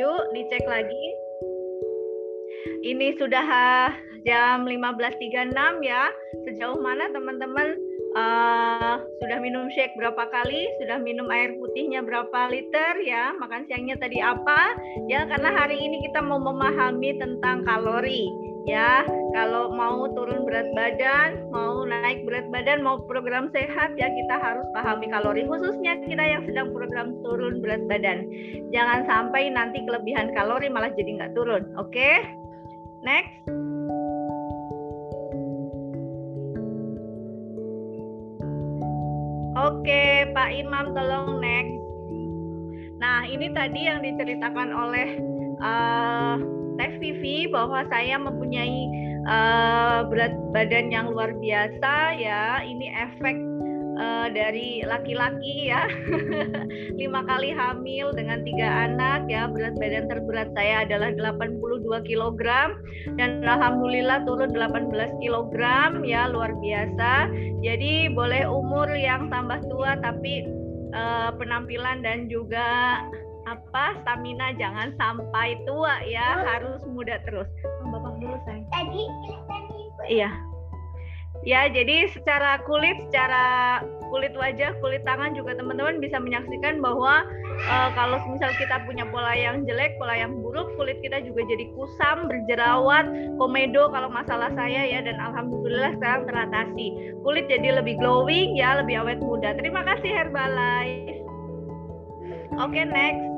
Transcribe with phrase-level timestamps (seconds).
[0.00, 1.04] yuk dicek lagi.
[2.80, 3.46] Ini sudah
[4.24, 5.52] jam 15.36
[5.84, 6.08] ya.
[6.48, 7.76] Sejauh mana teman-teman
[8.16, 10.64] uh, sudah minum shake berapa kali?
[10.80, 13.36] Sudah minum air putihnya berapa liter ya?
[13.36, 14.72] Makan siangnya tadi apa?
[15.12, 21.48] Ya, karena hari ini kita mau memahami tentang kalori ya kalau mau turun berat badan
[21.48, 26.42] mau naik berat badan mau program sehat ya kita harus pahami kalori khususnya kita yang
[26.44, 28.28] sedang program turun berat badan
[28.74, 32.20] jangan sampai nanti kelebihan kalori malah jadi nggak turun oke okay?
[33.00, 33.40] next
[39.60, 41.76] Oke, Pak Imam tolong next.
[42.96, 45.20] Nah, ini tadi yang diceritakan oleh
[45.60, 46.59] uh,
[46.96, 48.88] Vivi bahwa saya mempunyai
[49.28, 52.64] uh, berat badan yang luar biasa ya.
[52.64, 53.36] Ini efek
[54.00, 55.84] uh, dari laki-laki ya.
[57.00, 59.50] Lima kali hamil dengan tiga anak ya.
[59.52, 62.42] Berat badan terberat saya adalah 82 kg
[63.20, 65.60] dan alhamdulillah turun 18 kg
[66.06, 67.28] ya luar biasa.
[67.60, 70.48] Jadi boleh umur yang tambah tua tapi
[70.96, 73.00] uh, penampilan dan juga
[73.50, 73.98] apa?
[74.02, 76.46] Stamina jangan sampai tua ya oh.
[76.46, 77.50] harus muda terus.
[77.90, 78.66] Bapak dulu sayang.
[78.70, 79.02] Tadi
[80.06, 80.30] iya.
[81.40, 83.80] Ya jadi secara kulit secara
[84.12, 87.24] kulit wajah kulit tangan juga teman-teman bisa menyaksikan bahwa
[87.64, 91.70] uh, kalau misal kita punya pola yang jelek pola yang buruk kulit kita juga jadi
[91.72, 93.08] kusam berjerawat
[93.40, 97.16] komedo kalau masalah saya ya dan alhamdulillah sekarang teratasi.
[97.24, 99.56] Kulit jadi lebih glowing ya lebih awet muda.
[99.56, 101.20] Terima kasih Herbalife
[102.58, 103.29] oke okay, next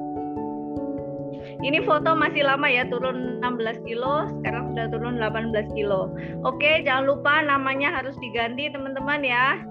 [1.62, 6.10] ini foto masih lama ya, turun 16 kilo, sekarang sudah turun 18 kilo.
[6.42, 9.62] Oke, jangan lupa namanya harus diganti teman-teman ya.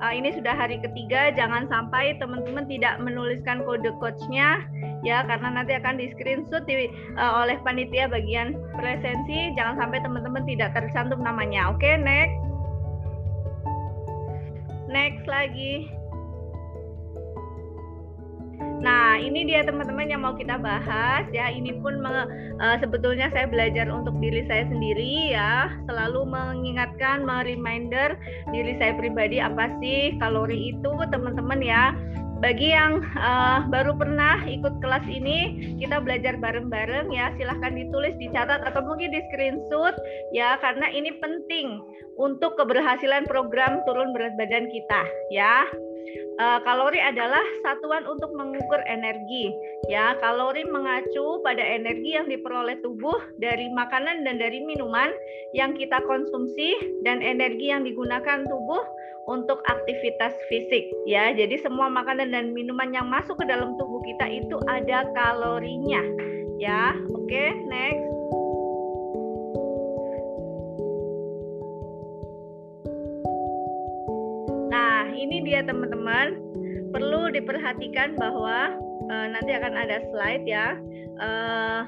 [0.00, 4.64] Uh, ini sudah hari ketiga, jangan sampai teman-teman tidak menuliskan kode coachnya
[5.00, 10.76] ya karena nanti akan di screenshot di, oleh panitia bagian presensi jangan sampai teman-teman tidak
[10.76, 12.36] tercantum namanya oke next
[14.92, 15.88] next lagi
[18.80, 21.52] Nah, ini dia teman-teman yang mau kita bahas ya.
[21.52, 28.16] Ini pun uh, sebetulnya saya belajar untuk diri saya sendiri ya, selalu mengingatkan, mereminder
[28.48, 31.92] diri saya pribadi apa sih kalori itu teman-teman ya.
[32.40, 37.36] Bagi yang uh, baru pernah ikut kelas ini, kita belajar bareng-bareng ya.
[37.36, 39.92] Silahkan ditulis, dicatat atau mungkin di screenshot
[40.32, 41.84] ya, karena ini penting
[42.16, 45.68] untuk keberhasilan program turun berat badan kita ya.
[46.40, 49.52] Uh, kalori adalah satuan untuk mengukur energi.
[49.92, 55.12] Ya, kalori mengacu pada energi yang diperoleh tubuh dari makanan dan dari minuman
[55.52, 56.72] yang kita konsumsi
[57.04, 58.80] dan energi yang digunakan tubuh
[59.28, 60.88] untuk aktivitas fisik.
[61.04, 66.00] Ya, jadi semua makanan dan minuman yang masuk ke dalam tubuh kita itu ada kalorinya.
[66.56, 68.19] Ya, oke, okay, next.
[75.20, 76.40] Ini dia teman-teman
[76.90, 78.72] perlu diperhatikan bahwa
[79.12, 80.74] uh, nanti akan ada slide ya
[81.20, 81.82] uh,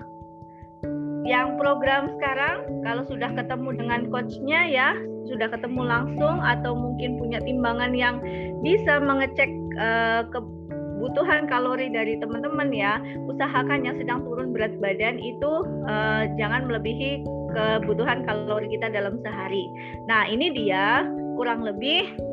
[1.22, 4.88] yang program sekarang kalau sudah ketemu dengan coachnya ya
[5.30, 8.18] sudah ketemu langsung atau mungkin punya timbangan yang
[8.60, 12.98] bisa mengecek uh, kebutuhan kalori dari teman-teman ya
[13.30, 17.22] usahakan yang sedang turun berat badan itu uh, jangan melebihi
[17.52, 19.68] kebutuhan kalori kita dalam sehari.
[20.08, 21.06] Nah ini dia
[21.36, 22.31] kurang lebih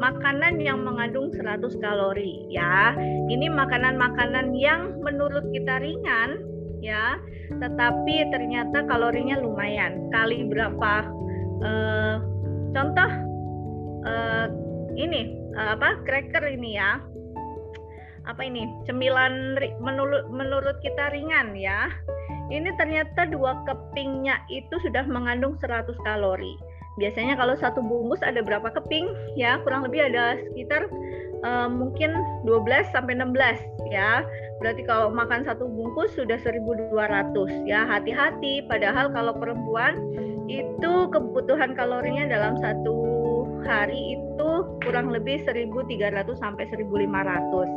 [0.00, 2.96] makanan yang mengandung 100 kalori ya.
[3.28, 6.40] Ini makanan-makanan yang menurut kita ringan
[6.80, 7.20] ya,
[7.60, 10.08] tetapi ternyata kalorinya lumayan.
[10.08, 10.94] Kali berapa?
[11.60, 12.16] Uh,
[12.72, 13.10] contoh
[14.08, 14.46] uh,
[14.96, 16.00] ini uh, apa?
[16.08, 16.96] cracker ini ya.
[18.24, 18.64] Apa ini?
[18.88, 21.92] Cemilan menurut menurut kita ringan ya.
[22.50, 26.58] Ini ternyata dua kepingnya itu sudah mengandung 100 kalori
[27.00, 29.08] biasanya kalau satu bungkus ada berapa keping?
[29.34, 30.86] Ya kurang lebih ada sekitar
[31.42, 32.12] uh, mungkin
[32.44, 34.22] 12 sampai 16 ya.
[34.60, 36.92] Berarti kalau makan satu bungkus sudah 1200
[37.64, 37.88] ya.
[37.88, 39.96] Hati-hati padahal kalau perempuan
[40.46, 42.96] itu kebutuhan kalorinya dalam satu
[43.64, 44.50] hari itu
[44.82, 46.88] kurang lebih 1.300 sampai 1.500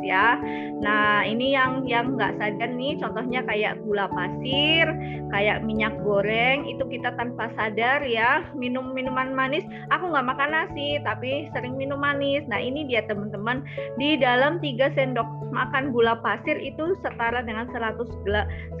[0.04, 0.40] ya.
[0.80, 4.86] Nah ini yang yang nggak sadar nih, contohnya kayak gula pasir,
[5.30, 9.64] kayak minyak goreng itu kita tanpa sadar ya minum minuman manis.
[9.92, 12.44] Aku nggak makan nasi tapi sering minum manis.
[12.48, 13.64] Nah ini dia teman-teman
[14.00, 18.10] di dalam 3 sendok makan gula pasir itu setara dengan 100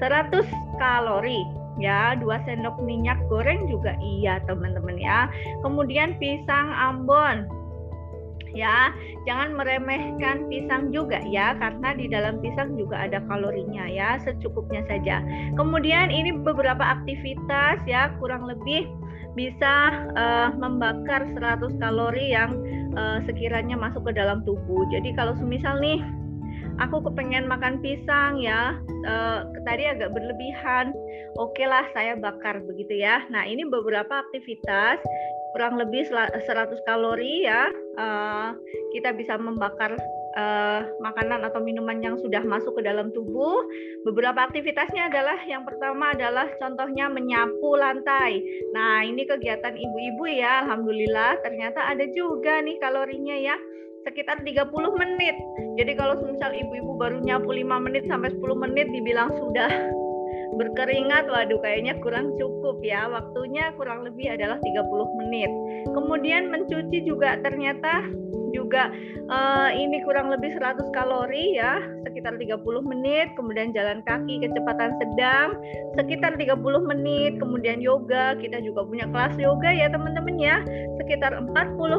[0.80, 5.26] kalori ya dua sendok minyak goreng juga iya teman-teman ya
[5.66, 7.46] kemudian pisang ambon
[8.54, 8.94] ya.
[9.28, 15.20] Jangan meremehkan pisang juga ya karena di dalam pisang juga ada kalorinya ya secukupnya saja.
[15.58, 18.88] Kemudian ini beberapa aktivitas ya kurang lebih
[19.34, 22.54] bisa uh, membakar 100 kalori yang
[22.94, 24.86] uh, sekiranya masuk ke dalam tubuh.
[24.94, 26.00] Jadi kalau semisal nih
[26.80, 28.78] aku kepengen makan pisang ya.
[29.04, 30.90] Uh, tadi agak berlebihan.
[31.38, 33.22] Oke okay lah saya bakar begitu ya.
[33.30, 34.98] Nah ini beberapa aktivitas.
[35.54, 36.42] Kurang lebih 100
[36.82, 37.70] kalori ya.
[37.94, 38.58] Uh,
[38.90, 39.94] kita bisa membakar
[40.34, 43.62] uh, makanan atau minuman yang sudah masuk ke dalam tubuh.
[44.02, 48.42] Beberapa aktivitasnya adalah yang pertama adalah contohnya menyapu lantai.
[48.74, 51.38] Nah, ini kegiatan ibu-ibu ya, alhamdulillah.
[51.46, 53.56] Ternyata ada juga nih kalorinya ya
[54.04, 54.70] sekitar 30
[55.00, 55.36] menit.
[55.80, 59.68] Jadi kalau misal ibu-ibu baru nyapu 5 menit sampai 10 menit dibilang sudah
[60.60, 65.50] berkeringat waduh kayaknya kurang cukup ya waktunya kurang lebih adalah 30 menit
[65.90, 68.06] kemudian mencuci juga ternyata
[68.54, 68.94] juga
[69.26, 75.58] uh, ini kurang lebih 100 kalori ya sekitar 30 menit kemudian jalan kaki kecepatan sedang
[75.98, 76.54] sekitar 30
[76.86, 80.62] menit kemudian yoga kita juga punya kelas yoga ya teman-teman ya
[81.02, 81.50] sekitar 40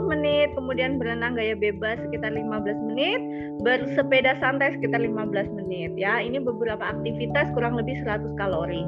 [0.07, 3.19] menit kemudian berenang gaya bebas sekitar 15 menit
[3.60, 8.88] bersepeda santai sekitar 15 menit ya ini beberapa aktivitas kurang lebih 100 kalori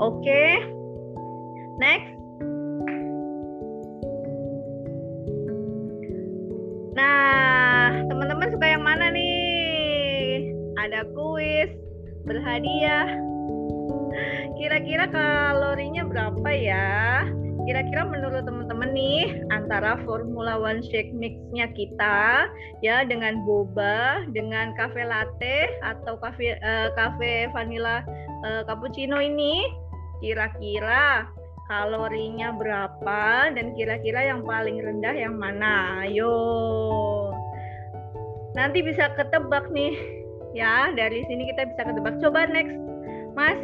[0.00, 0.64] oke okay.
[1.76, 2.21] next
[6.92, 10.52] Nah, teman-teman suka yang mana nih?
[10.76, 11.72] Ada kuis,
[12.28, 13.08] berhadiah.
[14.60, 17.24] Kira-kira kalorinya berapa ya?
[17.64, 22.50] Kira-kira menurut teman-teman nih antara Formula One Shake Mix-nya kita
[22.84, 28.02] ya dengan boba, dengan cafe latte atau cafe uh, cafe vanilla
[28.44, 29.62] uh, cappuccino ini
[30.18, 31.30] kira-kira
[31.72, 36.04] kalorinya berapa dan kira-kira yang paling rendah yang mana?
[36.04, 36.36] Ayo.
[38.52, 39.96] Nanti bisa ketebak nih.
[40.52, 42.20] Ya dari sini kita bisa ketebak.
[42.20, 42.76] Coba next
[43.32, 43.56] mas.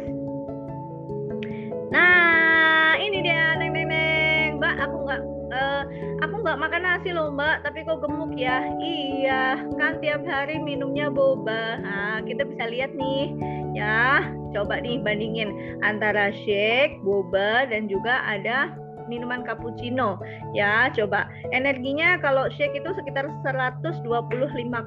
[1.93, 4.49] Nah ini dia neng neng neng.
[4.57, 5.21] Mbak aku nggak
[5.53, 5.83] uh,
[6.25, 8.65] aku nggak makan nasi loh mbak tapi kok gemuk ya?
[8.81, 11.77] Iya kan tiap hari minumnya boba.
[11.77, 13.37] Nah kita bisa lihat nih
[13.77, 18.73] ya coba nih bandingin antara shake boba dan juga ada
[19.09, 20.21] minuman cappuccino.
[20.53, 21.25] Ya coba.
[21.49, 24.05] Energinya kalau shake itu sekitar 125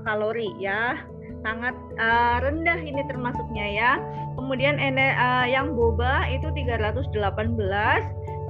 [0.06, 1.02] kalori ya.
[1.43, 3.93] Sangat uh, rendah ini termasuknya ya.
[4.38, 7.11] Kemudian uh, yang boba itu 318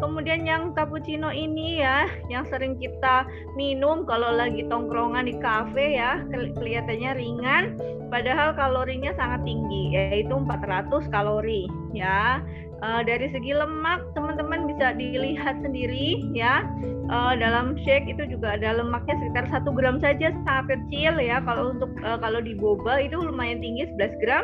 [0.03, 3.23] Kemudian yang cappuccino ini ya, yang sering kita
[3.55, 6.27] minum kalau lagi tongkrongan di kafe ya,
[6.59, 7.79] kelihatannya ringan,
[8.11, 12.43] padahal kalorinya sangat tinggi, yaitu 400 kalori ya.
[12.83, 16.67] Uh, dari segi lemak teman-teman bisa dilihat sendiri ya.
[17.07, 21.39] Uh, dalam shake itu juga ada lemaknya sekitar satu gram saja sangat kecil ya.
[21.47, 24.43] Kalau untuk uh, kalau di boba itu lumayan tinggi 11 gram.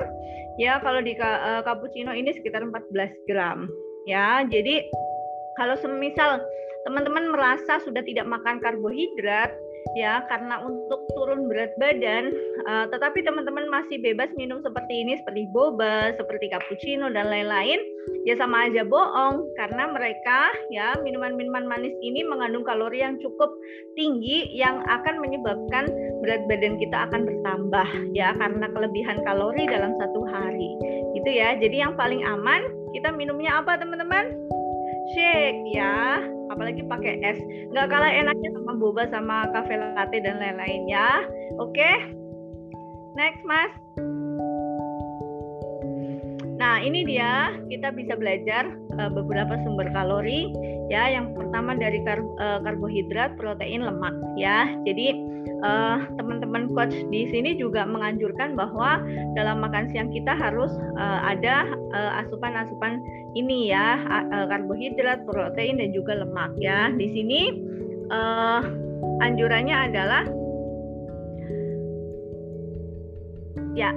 [0.63, 1.19] Ya kalau di
[1.67, 3.67] cappuccino ini sekitar 14 gram
[4.07, 4.47] ya.
[4.47, 4.87] Jadi
[5.59, 6.39] kalau semisal
[6.87, 9.51] teman-teman merasa sudah tidak makan karbohidrat
[9.99, 12.31] ya karena untuk turun berat badan
[12.71, 17.83] uh, tetapi teman-teman masih bebas minum seperti ini seperti boba seperti cappuccino dan lain-lain
[18.25, 19.49] ya sama aja bohong.
[19.57, 23.53] Karena mereka ya minuman-minuman manis ini mengandung kalori yang cukup
[23.95, 25.89] tinggi yang akan menyebabkan
[26.25, 30.71] berat badan kita akan bertambah ya karena kelebihan kalori dalam satu hari.
[31.17, 31.57] Gitu ya.
[31.59, 34.33] Jadi yang paling aman kita minumnya apa teman-teman
[35.15, 36.21] shake ya.
[36.49, 37.39] Apalagi pakai es.
[37.73, 41.23] Nggak kalah enaknya sama boba sama cafe latte dan lain-lain ya.
[41.61, 41.77] Oke?
[41.77, 41.97] Okay?
[43.19, 43.73] next mas
[46.69, 48.69] Nah, ini dia kita bisa belajar
[49.01, 50.53] uh, beberapa sumber kalori
[50.93, 51.09] ya.
[51.17, 54.69] Yang pertama dari kar uh, karbohidrat, protein, lemak ya.
[54.85, 55.17] Jadi
[55.65, 59.01] uh, teman-teman coach di sini juga menganjurkan bahwa
[59.33, 60.69] dalam makan siang kita harus
[61.01, 61.73] uh, ada
[62.21, 66.93] asupan-asupan uh, ini ya, uh, karbohidrat, protein dan juga lemak ya.
[66.93, 67.41] Di sini
[68.13, 68.61] uh,
[69.25, 70.29] anjurannya adalah
[73.73, 73.89] ya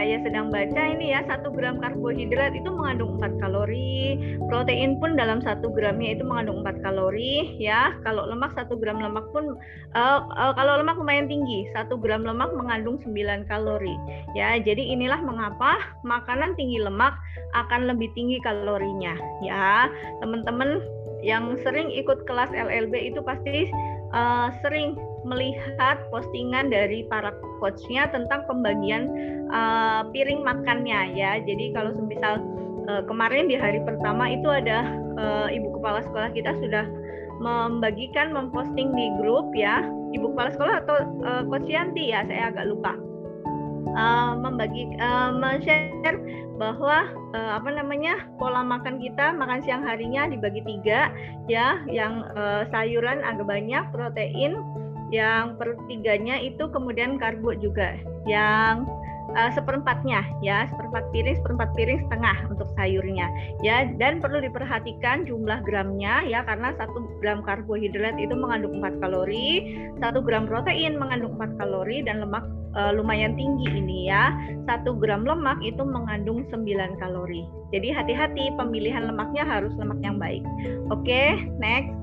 [0.00, 4.16] saya sedang baca ini ya satu gram karbohidrat itu mengandung 4 kalori.
[4.48, 7.92] Protein pun dalam satu gramnya itu mengandung 4 kalori ya.
[8.00, 9.60] Kalau lemak satu gram lemak pun
[9.92, 13.12] uh, uh, kalau lemak lumayan tinggi satu gram lemak mengandung 9
[13.44, 13.92] kalori
[14.32, 14.56] ya.
[14.56, 17.12] Jadi inilah mengapa makanan tinggi lemak
[17.52, 19.12] akan lebih tinggi kalorinya
[19.44, 19.84] ya.
[20.24, 20.80] Teman-teman
[21.20, 23.68] yang sering ikut kelas LLB itu pasti
[24.14, 29.10] uh, sering melihat postingan dari para coachnya tentang pembagian
[29.52, 31.40] uh, piring makannya ya.
[31.44, 32.40] Jadi kalau semisal
[32.88, 34.88] uh, kemarin di hari pertama itu ada
[35.20, 36.84] uh, ibu kepala sekolah kita sudah
[37.40, 39.80] membagikan memposting di grup ya
[40.12, 42.92] ibu kepala sekolah atau uh, coach Yanti ya saya agak lupa
[43.96, 45.32] uh, membagi uh,
[45.64, 46.18] share
[46.60, 51.08] bahwa uh, apa namanya pola makan kita makan siang harinya dibagi tiga
[51.48, 51.80] ya.
[51.88, 54.60] Yang uh, sayuran agak banyak protein.
[55.10, 57.98] Yang pertiganya itu kemudian karbo juga.
[58.30, 58.86] Yang
[59.36, 60.66] uh, seperempatnya ya.
[60.70, 63.26] Seperempat piring seperempat piring setengah untuk sayurnya
[63.64, 63.86] ya.
[63.98, 69.50] Dan perlu diperhatikan jumlah gramnya ya karena satu gram karbohidrat itu mengandung 4 kalori
[69.98, 72.44] satu gram protein mengandung 4 kalori dan lemak
[72.74, 74.34] uh, lumayan tinggi ini ya.
[74.66, 77.46] Satu gram lemak itu mengandung 9 kalori.
[77.70, 80.42] Jadi hati-hati pemilihan lemaknya harus lemak yang baik.
[80.90, 81.28] Oke okay,
[81.62, 81.94] next.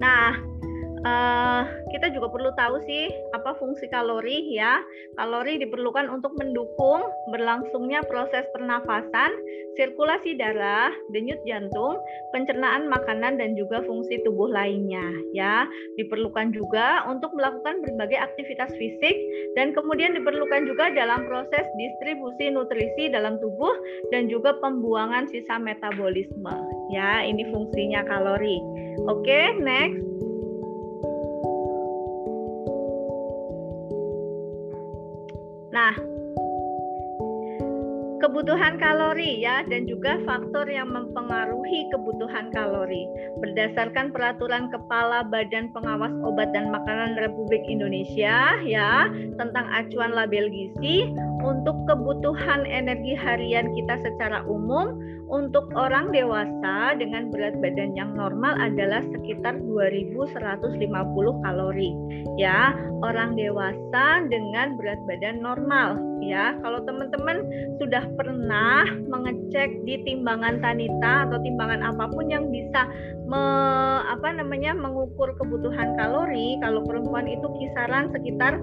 [0.00, 0.32] Nah,
[1.04, 4.80] uh, kita juga perlu tahu sih apa fungsi kalori ya.
[5.16, 9.30] Kalori diperlukan untuk mendukung berlangsungnya proses pernafasan,
[9.76, 12.00] sirkulasi darah, denyut jantung,
[12.32, 15.04] pencernaan makanan dan juga fungsi tubuh lainnya
[15.36, 15.64] ya.
[15.96, 19.16] Diperlukan juga untuk melakukan berbagai aktivitas fisik
[19.56, 23.72] dan kemudian diperlukan juga dalam proses distribusi nutrisi dalam tubuh
[24.12, 26.54] dan juga pembuangan sisa metabolisme.
[26.90, 28.58] Ya, ini fungsinya kalori.
[29.06, 30.29] Oke, next.
[35.72, 35.94] Nah,
[38.20, 43.08] kebutuhan kalori ya dan juga faktor yang mempengaruhi kebutuhan kalori.
[43.40, 49.08] Berdasarkan peraturan Kepala Badan Pengawas Obat dan Makanan Republik Indonesia ya
[49.40, 51.08] tentang acuan label gizi
[51.40, 55.00] untuk kebutuhan energi harian kita secara umum
[55.30, 60.90] untuk orang dewasa dengan berat badan yang normal adalah sekitar 2150
[61.46, 61.94] kalori
[62.36, 62.74] ya.
[63.00, 66.58] Orang dewasa dengan berat badan normal ya.
[66.60, 67.46] Kalau teman-teman
[67.80, 72.84] sudah pernah mengecek di timbangan Tanita atau timbangan apa pun yang bisa
[73.24, 73.40] me,
[74.04, 78.60] apa namanya mengukur kebutuhan kalori kalau perempuan itu kisaran sekitar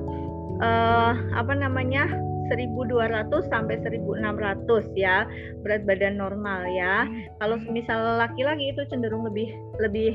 [0.61, 2.05] uh, apa namanya
[2.53, 5.25] 1200 sampai 1600 ya
[5.65, 7.09] berat badan normal ya.
[7.41, 9.49] Kalau misal laki-laki itu cenderung lebih
[9.81, 10.13] lebih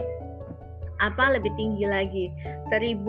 [1.03, 2.31] apa lebih tinggi lagi
[2.71, 3.03] 1000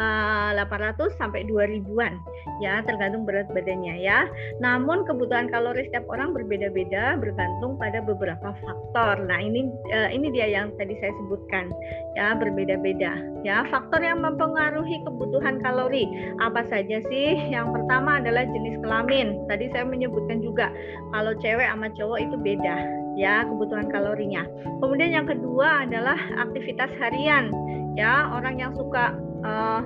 [0.00, 2.16] 800 eh, sampai 2000-an
[2.64, 4.26] ya tergantung berat badannya ya.
[4.58, 9.22] Namun kebutuhan kalori setiap orang berbeda-beda bergantung pada beberapa faktor.
[9.26, 11.68] Nah, ini uh, ini dia yang tadi saya sebutkan
[12.18, 13.18] ya berbeda-beda.
[13.42, 16.06] Ya, faktor yang mempengaruhi kebutuhan kalori
[16.38, 17.34] apa saja sih?
[17.50, 19.34] Yang pertama adalah jenis kelamin.
[19.50, 20.70] Tadi saya menyebutkan juga
[21.10, 22.76] kalau cewek sama cowok itu beda
[23.18, 24.46] ya kebutuhan kalorinya.
[24.80, 27.52] Kemudian yang kedua adalah aktivitas harian
[27.92, 29.12] ya orang yang suka
[29.44, 29.82] uh,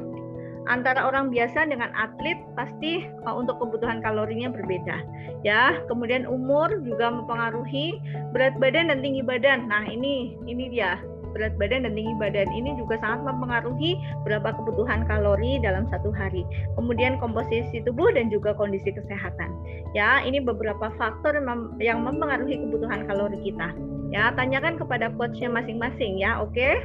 [0.67, 5.03] antara orang biasa dengan atlet pasti uh, untuk kebutuhan kalorinya berbeda
[5.47, 7.99] ya kemudian umur juga mempengaruhi
[8.35, 10.99] berat badan dan tinggi badan nah ini ini dia
[11.37, 16.49] berat badan dan tinggi badan ini juga sangat mempengaruhi berapa kebutuhan kalori dalam satu hari.
[16.81, 19.53] Kemudian komposisi tubuh dan juga kondisi kesehatan.
[19.93, 21.37] Ya, ini beberapa faktor
[21.77, 23.77] yang mempengaruhi kebutuhan kalori kita.
[24.09, 26.57] Ya, tanyakan kepada coachnya masing-masing ya, oke?
[26.57, 26.81] Okay?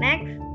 [0.00, 0.47] Next.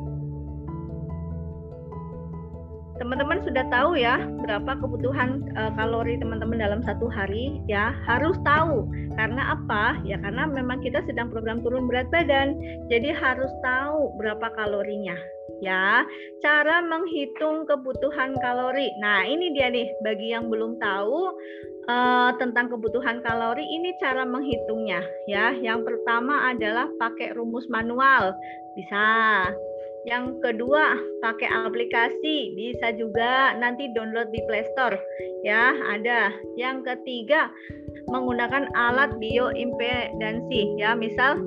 [3.03, 4.15] Teman-teman sudah tahu ya
[4.47, 7.59] berapa kebutuhan uh, kalori teman-teman dalam satu hari?
[7.67, 8.87] Ya harus tahu.
[9.19, 9.99] Karena apa?
[10.07, 12.55] Ya karena memang kita sedang program turun berat badan.
[12.87, 15.19] Jadi harus tahu berapa kalorinya.
[15.59, 16.07] Ya
[16.39, 18.87] cara menghitung kebutuhan kalori.
[19.03, 21.35] Nah ini dia nih bagi yang belum tahu
[21.91, 25.03] uh, tentang kebutuhan kalori ini cara menghitungnya.
[25.27, 28.31] Ya yang pertama adalah pakai rumus manual.
[28.79, 29.03] Bisa
[30.03, 34.99] yang kedua, pakai aplikasi, bisa juga nanti download di Play Store.
[35.47, 36.31] Ya, ada.
[36.59, 37.47] Yang ketiga,
[38.11, 40.75] menggunakan alat bioimpedansi.
[40.75, 41.39] Ya, misal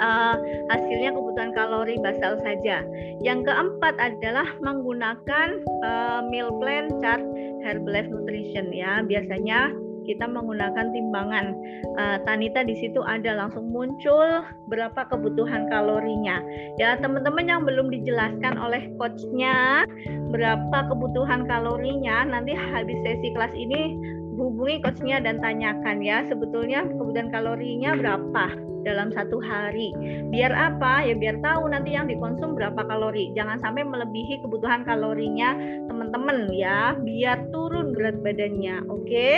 [0.00, 0.36] uh,
[0.72, 2.80] hasilnya kebutuhan kalori basal saja.
[3.20, 7.22] Yang keempat adalah menggunakan uh, meal plan chart
[7.60, 9.04] Herbalife Nutrition ya.
[9.04, 9.72] Biasanya
[10.06, 11.52] kita menggunakan timbangan
[11.98, 16.40] uh, Tanita di situ ada langsung muncul berapa kebutuhan kalorinya.
[16.78, 19.84] Ya, teman-teman yang belum dijelaskan oleh coachnya
[20.30, 23.98] berapa kebutuhan kalorinya, nanti habis sesi kelas ini
[24.36, 29.90] hubungi coachnya dan tanyakan ya sebetulnya kebutuhan kalorinya berapa dalam satu hari.
[30.30, 31.02] Biar apa?
[31.02, 33.34] Ya biar tahu nanti yang dikonsum berapa kalori.
[33.34, 35.58] Jangan sampai melebihi kebutuhan kalorinya
[35.90, 38.86] teman-teman ya, biar turun berat badannya.
[38.86, 39.02] Oke?
[39.10, 39.36] Okay?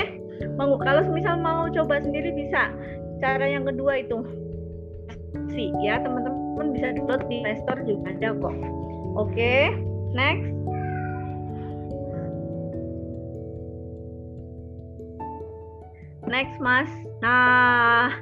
[0.60, 2.68] Kalau misal mau coba sendiri bisa.
[3.18, 4.22] Cara yang kedua itu
[5.50, 8.54] sih ya teman-teman bisa download di Play Store juga ada kok.
[9.18, 9.62] Oke, okay?
[10.14, 10.58] next.
[16.28, 16.92] Next, Mas.
[17.24, 18.12] Nah,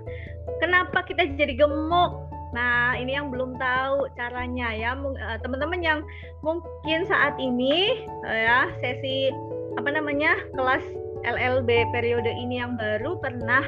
[0.62, 2.26] kenapa kita jadi gemuk?
[2.54, 6.00] Nah, ini yang belum tahu caranya ya, eh, teman-teman yang
[6.40, 9.28] mungkin saat ini eh, ya sesi
[9.76, 10.84] apa namanya kelas
[11.26, 13.66] LLB periode ini yang baru pernah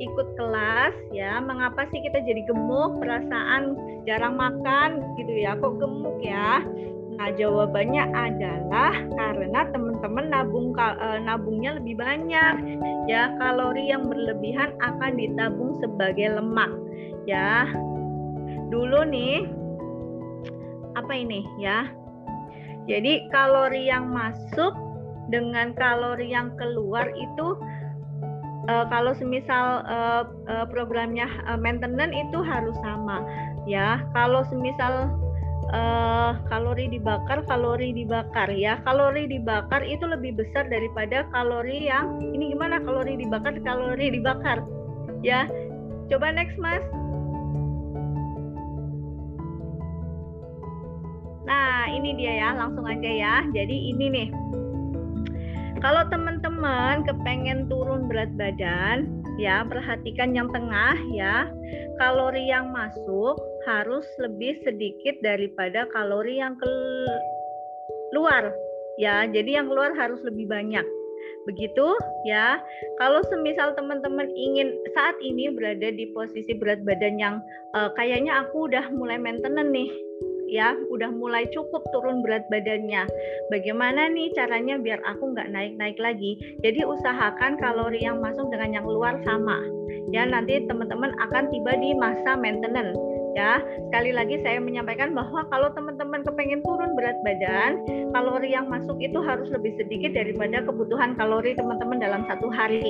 [0.00, 3.02] ikut kelas ya mengapa sih kita jadi gemuk?
[3.02, 3.76] Perasaan
[4.08, 5.58] jarang makan gitu ya.
[5.60, 6.64] Kok gemuk ya
[7.20, 12.80] nah jawabannya adalah karena teman-teman nabung eh, nabungnya lebih banyak.
[13.04, 16.72] Ya kalori yang berlebihan akan ditabung sebagai lemak.
[17.28, 17.68] Ya
[18.72, 19.44] dulu nih
[20.96, 21.44] apa ini?
[21.60, 21.92] Ya
[22.88, 24.72] jadi kalori yang masuk
[25.28, 27.54] dengan kalori yang keluar itu
[28.66, 33.22] uh, kalau semisal uh, uh, programnya uh, maintenance itu harus sama.
[33.68, 35.12] Ya kalau semisal
[35.70, 38.78] uh, kalori dibakar kalori dibakar ya.
[38.82, 42.82] Kalori dibakar itu lebih besar daripada kalori yang ini gimana?
[42.82, 44.62] Kalori dibakar kalori dibakar.
[45.22, 45.46] Ya
[46.10, 46.82] coba next mas.
[51.50, 53.42] Nah, ini dia ya, langsung aja ya.
[53.50, 54.28] Jadi ini nih,
[55.82, 61.50] kalau teman-teman kepengen turun berat badan, ya perhatikan yang tengah ya.
[61.98, 63.34] Kalori yang masuk
[63.68, 68.52] harus lebih sedikit daripada kalori yang keluar.
[69.00, 70.84] Ya, jadi yang keluar harus lebih banyak.
[71.48, 71.86] Begitu
[72.28, 72.60] ya.
[73.00, 77.36] Kalau semisal teman-teman ingin saat ini berada di posisi berat badan yang
[77.76, 79.90] uh, kayaknya aku udah mulai maintenance nih
[80.50, 83.06] ya udah mulai cukup turun berat badannya.
[83.54, 86.36] Bagaimana nih caranya biar aku nggak naik-naik lagi?
[86.66, 89.62] Jadi usahakan kalori yang masuk dengan yang keluar sama.
[90.10, 92.98] Ya nanti teman-teman akan tiba di masa maintenance.
[93.38, 97.78] Ya, sekali lagi saya menyampaikan bahwa kalau teman-teman kepengen turun berat badan,
[98.10, 102.82] kalori yang masuk itu harus lebih sedikit daripada kebutuhan kalori teman-teman dalam satu hari.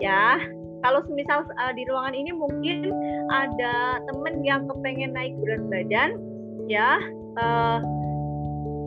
[0.00, 0.40] Ya,
[0.80, 2.88] kalau misal uh, di ruangan ini mungkin
[3.28, 6.10] ada teman yang kepengen naik berat badan,
[6.70, 6.96] ya
[7.36, 7.78] uh,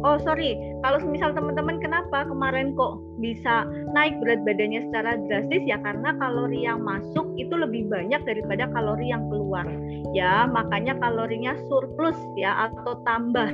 [0.04, 0.58] oh sorry.
[0.82, 5.64] Kalau misal teman-teman kenapa kemarin kok bisa naik berat badannya secara drastis?
[5.66, 9.66] Ya karena kalori yang masuk itu lebih banyak daripada kalori yang keluar.
[10.12, 13.50] Ya makanya kalorinya surplus ya atau tambah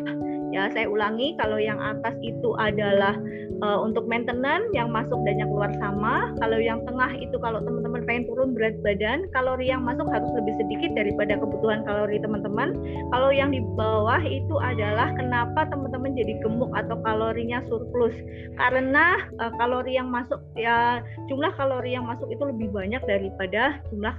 [0.57, 3.13] ya saya ulangi kalau yang atas itu adalah
[3.61, 6.33] uh, untuk maintenance yang masuk dan yang keluar sama.
[6.41, 10.57] Kalau yang tengah itu kalau teman-teman pengen turun berat badan, kalori yang masuk harus lebih
[10.57, 12.73] sedikit daripada kebutuhan kalori teman-teman.
[13.13, 18.17] Kalau yang di bawah itu adalah kenapa teman-teman jadi gemuk atau kalorinya surplus.
[18.57, 24.13] Karena uh, kalori yang masuk ya jumlah kalori yang masuk itu lebih banyak daripada jumlah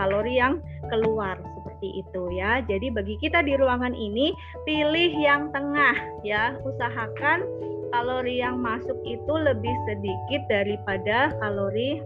[0.00, 0.56] kalori yang
[0.88, 1.36] keluar
[1.82, 2.62] seperti itu ya.
[2.62, 4.30] Jadi bagi kita di ruangan ini
[4.62, 6.54] pilih yang tengah ya.
[6.62, 7.42] Usahakan
[7.90, 11.98] kalori yang masuk itu lebih sedikit daripada kalori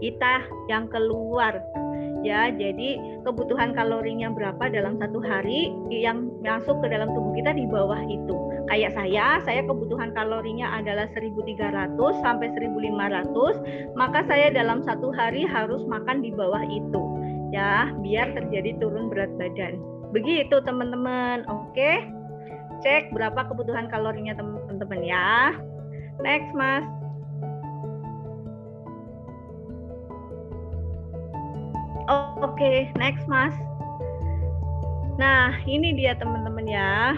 [0.00, 1.60] kita yang keluar
[2.24, 7.64] ya jadi kebutuhan kalorinya berapa dalam satu hari yang masuk ke dalam tubuh kita di
[7.70, 8.34] bawah itu
[8.66, 15.86] kayak saya saya kebutuhan kalorinya adalah 1300 sampai 1500 maka saya dalam satu hari harus
[15.86, 17.15] makan di bawah itu
[17.54, 19.78] ya biar terjadi turun berat badan
[20.10, 22.16] begitu teman-teman oke
[22.84, 25.56] cek berapa kebutuhan kalorinya teman-teman ya.
[26.20, 26.84] Next, Mas.
[32.40, 33.52] Oke, next, Mas.
[35.16, 37.16] Nah, ini dia teman-teman ya.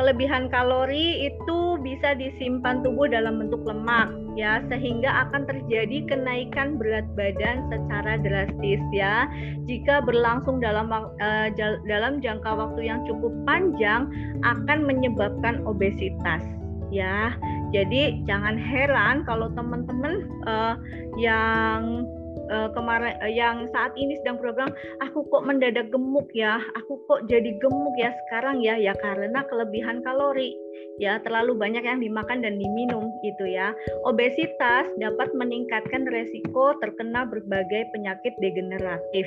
[0.00, 7.04] Kelebihan kalori itu bisa disimpan tubuh dalam bentuk lemak ya sehingga akan terjadi kenaikan berat
[7.12, 9.28] badan secara drastis ya.
[9.68, 11.48] Jika berlangsung dalam uh,
[11.84, 14.08] dalam jangka waktu yang cukup panjang
[14.40, 16.40] akan menyebabkan obesitas
[16.88, 17.36] ya.
[17.68, 20.80] Jadi jangan heran kalau teman-teman uh,
[21.20, 22.08] yang
[22.50, 24.68] uh, kemarin uh, yang saat ini sedang program
[25.00, 26.58] aku kok mendadak gemuk ya?
[26.82, 28.76] Aku kok jadi gemuk ya sekarang ya?
[28.76, 30.52] Ya karena kelebihan kalori.
[31.00, 33.72] Ya terlalu banyak yang dimakan dan diminum gitu ya.
[34.04, 39.24] Obesitas dapat meningkatkan resiko terkena berbagai penyakit degeneratif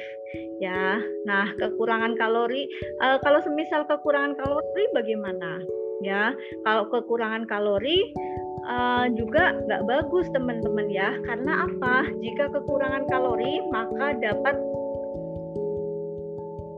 [0.62, 1.02] ya.
[1.26, 2.70] Nah kekurangan kalori
[3.02, 5.66] uh, kalau semisal kekurangan kalori bagaimana?
[6.06, 6.36] Ya
[6.68, 8.12] kalau kekurangan kalori
[8.68, 11.16] uh, juga nggak bagus teman-teman ya.
[11.28, 12.08] Karena apa?
[12.20, 14.56] Jika kekurangan kalori maka dapat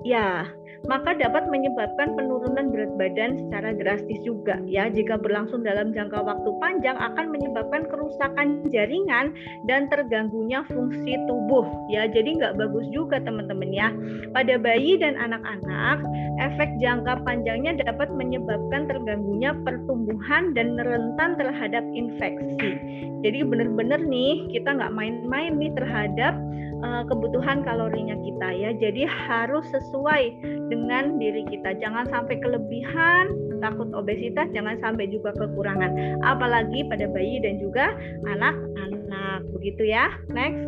[0.06, 0.46] ya
[0.86, 4.90] maka dapat menyebabkan penurunan berat badan secara drastis juga ya.
[4.90, 9.34] Jika berlangsung dalam jangka waktu panjang akan menyebabkan kerusakan jaringan
[9.66, 12.06] dan terganggunya fungsi tubuh ya.
[12.10, 13.90] Jadi nggak bagus juga teman-teman ya.
[14.32, 16.06] Pada bayi dan anak-anak,
[16.42, 22.78] efek jangka panjangnya dapat menyebabkan terganggunya pertumbuhan dan rentan terhadap infeksi.
[23.26, 26.38] Jadi benar-benar nih kita nggak main-main nih terhadap
[26.84, 28.70] uh, kebutuhan kalorinya kita ya.
[28.76, 30.24] Jadi harus sesuai
[30.68, 31.78] dengan diri kita.
[31.80, 36.20] Jangan sampai kelebihan, takut obesitas, jangan sampai juga kekurangan.
[36.26, 37.94] Apalagi pada bayi dan juga
[38.26, 39.48] anak-anak.
[39.56, 40.12] Begitu ya.
[40.34, 40.66] Next.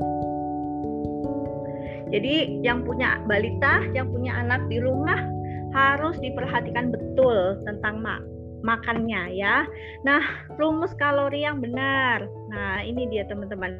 [2.07, 5.19] Jadi yang punya balita, yang punya anak di rumah
[5.75, 8.23] harus diperhatikan betul tentang mak
[8.65, 9.65] makannya ya.
[10.05, 10.23] Nah,
[10.57, 12.25] rumus kalori yang benar.
[12.49, 13.77] Nah, ini dia teman-teman.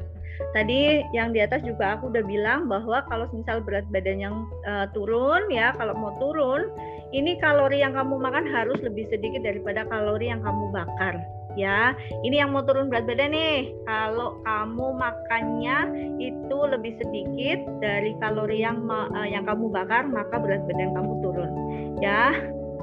[0.54, 4.36] Tadi yang di atas juga aku udah bilang bahwa kalau misal berat badan yang
[4.70, 6.70] uh, turun ya, kalau mau turun,
[7.10, 11.18] ini kalori yang kamu makan harus lebih sedikit daripada kalori yang kamu bakar
[11.58, 11.90] ya.
[12.22, 13.74] Ini yang mau turun berat badan nih.
[13.82, 15.78] Kalau kamu makannya
[16.22, 21.50] itu lebih sedikit dari kalori yang uh, yang kamu bakar, maka berat badan kamu turun.
[21.98, 22.30] Ya.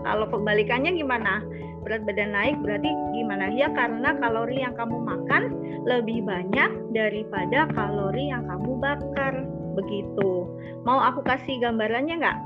[0.05, 1.41] Kalau kebalikannya gimana?
[1.85, 3.53] Berat badan naik berarti gimana?
[3.53, 5.53] Ya karena kalori yang kamu makan
[5.85, 9.45] lebih banyak daripada kalori yang kamu bakar.
[9.77, 10.49] Begitu.
[10.81, 12.39] Mau aku kasih gambarannya nggak?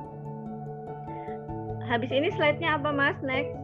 [1.87, 3.17] Habis ini slide-nya apa mas?
[3.23, 3.55] Next.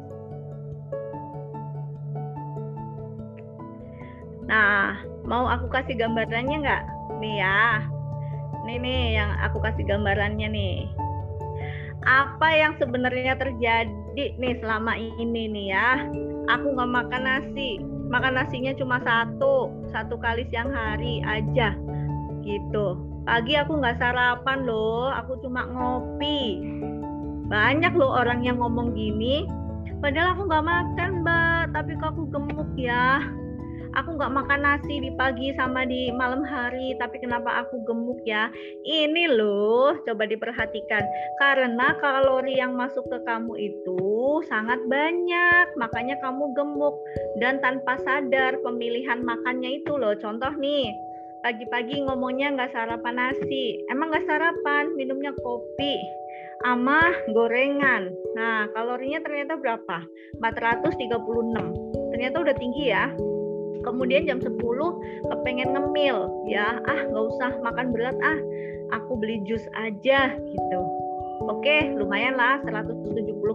[4.47, 6.83] Nah mau aku kasih gambarannya nggak?
[7.19, 7.83] Nih ya.
[8.63, 10.94] Nih nih yang aku kasih gambarannya nih
[12.05, 15.89] apa yang sebenarnya terjadi nih selama ini nih ya?
[16.53, 17.81] Aku nggak makan nasi.
[18.05, 21.73] Makan nasinya cuma satu satu kali siang hari aja
[22.45, 23.01] gitu.
[23.25, 26.61] Pagi aku nggak sarapan loh aku cuma ngopi.
[27.49, 29.49] Banyak loh orang yang ngomong gini.
[30.01, 33.25] Padahal aku nggak makan mbak tapi kok aku gemuk ya
[33.95, 38.51] aku nggak makan nasi di pagi sama di malam hari tapi kenapa aku gemuk ya?
[38.83, 41.03] Ini loh coba diperhatikan.
[41.39, 44.03] Karena kalori yang masuk ke kamu itu
[44.51, 46.95] sangat banyak makanya kamu gemuk.
[47.39, 50.13] Dan tanpa sadar pemilihan makannya itu loh.
[50.19, 50.91] Contoh nih
[51.41, 53.79] pagi-pagi ngomongnya nggak sarapan nasi.
[53.87, 54.91] Emang nggak sarapan?
[54.99, 55.95] Minumnya kopi
[56.67, 58.11] sama gorengan.
[58.35, 60.03] Nah kalorinya ternyata berapa?
[60.43, 63.11] 436 ternyata udah tinggi ya
[63.85, 64.57] kemudian jam 10
[65.29, 68.37] kepengen ngemil ya ah nggak usah makan berat ah
[68.97, 70.81] aku beli jus aja gitu
[71.45, 73.05] Oke, lumayan lah 170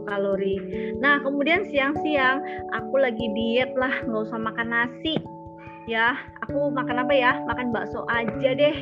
[0.05, 0.61] kalori.
[1.01, 2.39] Nah, kemudian siang-siang
[2.77, 5.17] aku lagi diet lah, nggak usah makan nasi.
[5.89, 6.15] Ya,
[6.45, 7.33] aku makan apa ya?
[7.49, 8.77] Makan bakso aja deh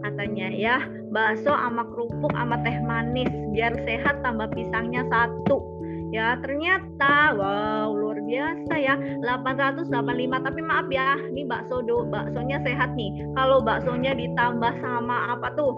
[0.00, 0.76] katanya ya.
[1.12, 5.77] Bakso sama kerupuk sama teh manis biar sehat tambah pisangnya satu.
[6.08, 9.92] Ya, ternyata wow luar biasa ya 885
[10.40, 13.12] tapi maaf ya ini bakso do baksonya sehat nih.
[13.36, 15.76] Kalau baksonya ditambah sama apa tuh?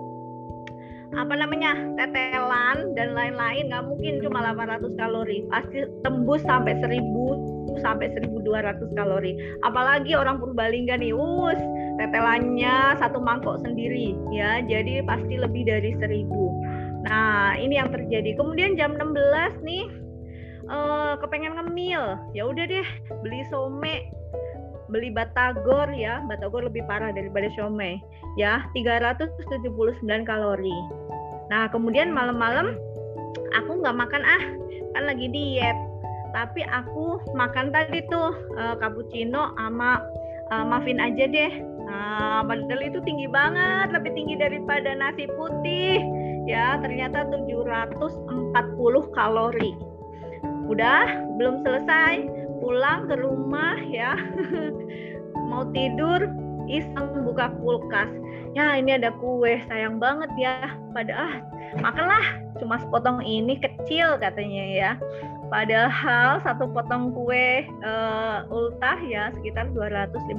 [1.18, 1.74] Apa namanya?
[1.98, 5.42] Tetelan dan lain-lain nggak mungkin cuma 800 kalori.
[5.50, 9.34] Pasti tembus sampai 1000 sampai 1200 kalori.
[9.66, 11.58] Apalagi orang Purbalingga nih us
[11.98, 14.14] tetelannya satu mangkok sendiri.
[14.30, 18.36] Ya jadi pasti lebih dari 1000 nah ini yang terjadi.
[18.36, 20.09] Kemudian jam 16 nih
[20.70, 22.16] uh, kepengen ngemil.
[22.32, 22.86] Ya udah deh
[23.20, 23.82] beli some
[24.88, 26.22] beli batagor ya.
[26.24, 27.98] Batagor lebih parah daripada siomay
[28.38, 30.78] ya 379 kalori.
[31.50, 32.78] Nah kemudian malam-malam
[33.52, 34.42] aku nggak makan ah
[34.94, 35.76] kan lagi diet.
[36.30, 39.98] Tapi aku makan tadi tuh uh, cappuccino sama
[40.54, 41.52] uh, muffin aja deh.
[41.90, 45.98] Nah padahal itu tinggi banget lebih tinggi daripada nasi putih.
[46.46, 48.54] Ya ternyata 740
[49.14, 49.89] kalori
[50.70, 52.30] udah belum selesai.
[52.62, 54.14] Pulang ke rumah ya.
[55.50, 56.30] Mau tidur
[56.70, 58.10] iseng buka kulkas.
[58.54, 60.70] Ya ini ada kue sayang banget ya.
[60.94, 61.34] Pada ah
[61.82, 62.24] makanlah.
[62.62, 64.90] Cuma sepotong ini kecil katanya ya.
[65.50, 70.38] Padahal satu potong kue uh, ultah ya sekitar 250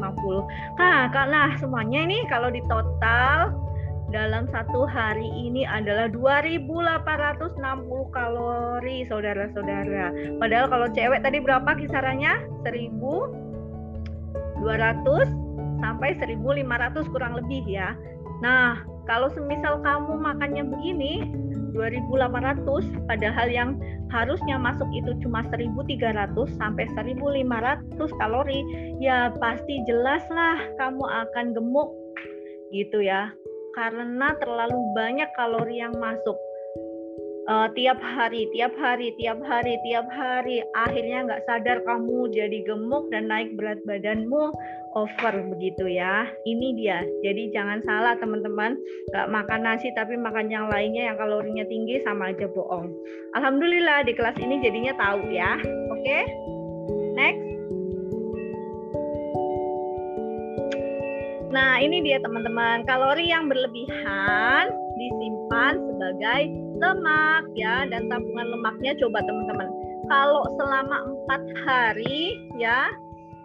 [0.79, 3.51] nah karena semuanya ini kalau di total
[4.11, 6.67] dalam satu hari ini adalah 2860
[8.11, 10.11] kalori saudara-saudara.
[10.37, 12.43] Padahal kalau cewek tadi berapa kisarannya?
[12.67, 15.31] 1200
[15.81, 17.95] sampai 1500 kurang lebih ya.
[18.43, 21.31] Nah, kalau semisal kamu makannya begini
[21.73, 23.79] 2800 padahal yang
[24.11, 28.59] harusnya masuk itu cuma 1300 sampai 1500 kalori
[28.99, 31.89] ya pasti jelas lah kamu akan gemuk
[32.75, 33.31] gitu ya
[33.75, 36.37] karena terlalu banyak kalori yang masuk.
[37.49, 43.09] uh, tiap hari, tiap hari, tiap hari, tiap hari, akhirnya nggak sadar kamu jadi gemuk
[43.09, 44.53] dan naik berat badanmu
[44.93, 46.29] over begitu ya.
[46.45, 47.01] Ini dia.
[47.25, 48.77] Jadi jangan salah teman-teman,
[49.11, 52.91] nggak makan nasi tapi makan yang lainnya yang kalorinya tinggi sama aja bohong.
[53.35, 55.57] Alhamdulillah di kelas ini jadinya tahu ya.
[55.91, 56.23] Oke, okay?
[57.17, 57.50] next.
[61.51, 66.41] Nah, ini dia teman-teman, kalori yang berlebihan disimpan sebagai
[66.79, 69.67] lemak ya dan tabungan lemaknya coba teman-teman.
[70.07, 72.87] Kalau selama empat hari ya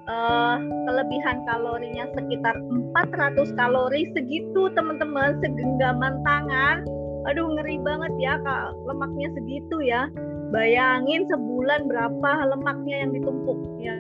[0.07, 2.55] uh, kelebihan kalorinya sekitar
[2.95, 6.87] 400 kalori segitu teman-teman segenggaman tangan.
[7.27, 10.07] Aduh ngeri banget ya kak lemaknya segitu ya.
[10.55, 13.99] Bayangin sebulan berapa lemaknya yang ditumpuk ya.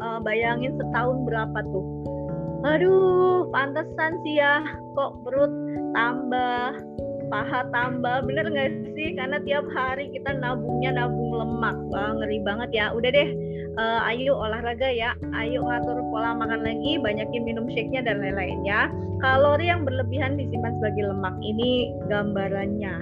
[0.00, 1.84] Uh, bayangin setahun berapa tuh
[2.66, 4.60] aduh pantesan sih ya.
[4.96, 5.52] Kok perut
[5.96, 6.76] tambah
[7.30, 8.26] paha tambah.
[8.26, 9.14] Bener nggak sih?
[9.14, 11.76] Karena tiap hari kita nabungnya nabung lemak.
[11.94, 12.86] Wah, ngeri banget ya.
[12.90, 13.30] Udah deh
[13.78, 15.14] uh, ayo olahraga ya.
[15.32, 16.98] Ayo ngatur pola makan lagi.
[16.98, 18.90] Banyakin minum shake-nya dan lain-lain ya.
[19.22, 21.34] Kalori yang berlebihan disimpan sebagai lemak.
[21.40, 22.94] Ini gambarannya.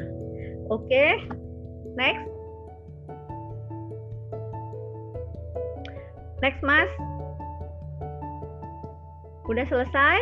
[0.68, 1.12] Oke okay?
[1.96, 2.28] next.
[6.38, 6.86] Next mas
[9.48, 10.18] Udah selesai?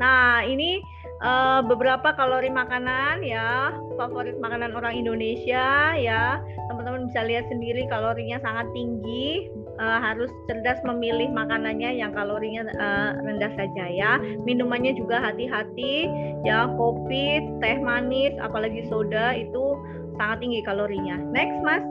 [0.00, 0.80] Nah, ini
[1.20, 6.40] uh, beberapa kalori makanan ya, favorit makanan orang Indonesia ya.
[6.72, 9.52] Teman-teman bisa lihat sendiri kalorinya sangat tinggi.
[9.80, 14.16] Uh, harus cerdas memilih makanannya yang kalorinya uh, rendah saja ya.
[14.48, 16.08] Minumannya juga hati-hati
[16.44, 19.76] ya, kopi, teh manis, apalagi soda itu
[20.16, 21.16] sangat tinggi kalorinya.
[21.32, 21.84] Next, Mas.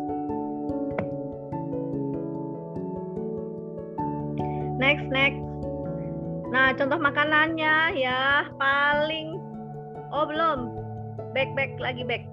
[4.82, 5.49] Next, next.
[6.50, 9.38] Nah, contoh makanannya ya paling
[10.10, 10.60] oh belum.
[11.38, 12.26] Back back lagi back.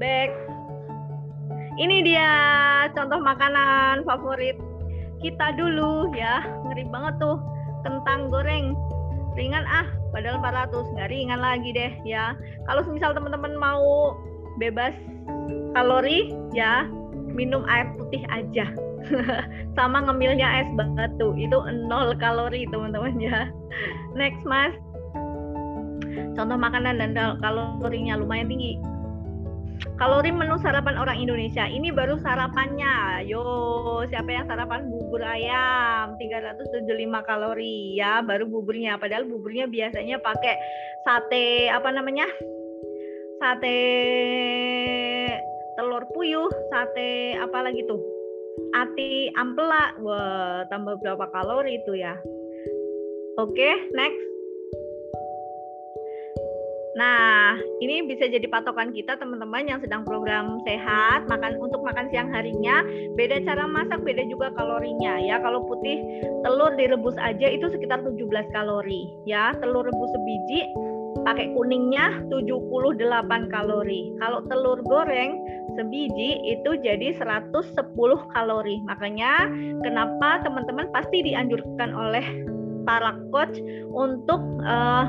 [0.00, 0.32] Back.
[1.76, 2.30] Ini dia
[2.92, 4.56] contoh makanan favorit
[5.20, 6.40] kita dulu ya.
[6.68, 7.36] Ngeri banget tuh
[7.84, 8.72] kentang goreng.
[9.32, 12.36] Ringan ah, padahal 400 nggak ringan lagi deh ya.
[12.68, 14.16] Kalau misal teman-teman mau
[14.60, 14.92] bebas
[15.72, 16.84] kalori ya,
[17.32, 18.68] minum air putih aja
[19.78, 21.34] sama ngemilnya es batu.
[21.36, 23.48] Itu nol kalori teman-teman ya.
[24.18, 24.74] Next mas.
[26.32, 28.76] Contoh makanan dan kalorinya lumayan tinggi.
[29.98, 31.66] Kalori menu sarapan orang Indonesia.
[31.66, 33.26] Ini baru sarapannya.
[33.26, 33.42] Yo
[34.06, 34.86] siapa yang sarapan?
[34.88, 36.14] Bubur ayam.
[36.18, 37.98] 375 kalori.
[37.98, 38.98] Ya baru buburnya.
[38.98, 40.54] Padahal buburnya biasanya pakai
[41.02, 42.26] sate apa namanya?
[43.42, 43.78] Sate
[45.74, 48.21] telur puyuh sate apa lagi tuh
[48.76, 52.16] ati ampela wah tambah berapa kalori itu ya
[53.40, 54.32] oke okay, next
[56.92, 62.28] Nah, ini bisa jadi patokan kita teman-teman yang sedang program sehat, makan untuk makan siang
[62.28, 62.84] harinya,
[63.16, 65.40] beda cara masak, beda juga kalorinya ya.
[65.40, 66.04] Kalau putih
[66.44, 69.56] telur direbus aja itu sekitar 17 kalori ya.
[69.64, 70.68] Telur rebus sebiji
[71.24, 74.12] pakai kuningnya 78 kalori.
[74.20, 75.36] Kalau telur goreng
[75.76, 77.94] sebiji itu jadi 110
[78.32, 78.76] kalori.
[78.88, 79.48] Makanya
[79.84, 82.24] kenapa teman-teman pasti dianjurkan oleh
[82.88, 83.56] para coach
[83.94, 85.06] untuk uh,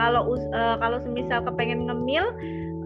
[0.00, 2.24] kalau uh, kalau semisal kepengen ngemil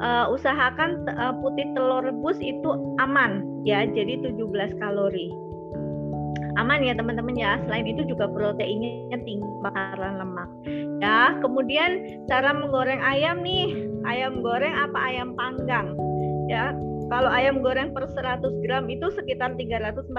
[0.03, 5.31] uh, usahakan uh, putih telur rebus itu aman ya jadi 17 kalori
[6.57, 7.61] aman ya teman-teman ya.
[7.69, 10.49] Selain itu juga proteinnya tinggi bakaran lemak.
[11.01, 15.93] Ya, kemudian cara menggoreng ayam nih, ayam goreng apa ayam panggang?
[16.49, 16.73] Ya,
[17.07, 20.11] kalau ayam goreng per 100 gram itu sekitar 346.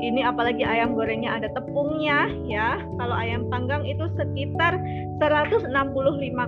[0.00, 2.80] Ini apalagi ayam gorengnya ada tepungnya ya.
[2.96, 4.80] Kalau ayam panggang itu sekitar
[5.20, 5.68] 165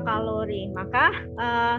[0.06, 0.72] kalori.
[0.72, 1.76] Maka uh,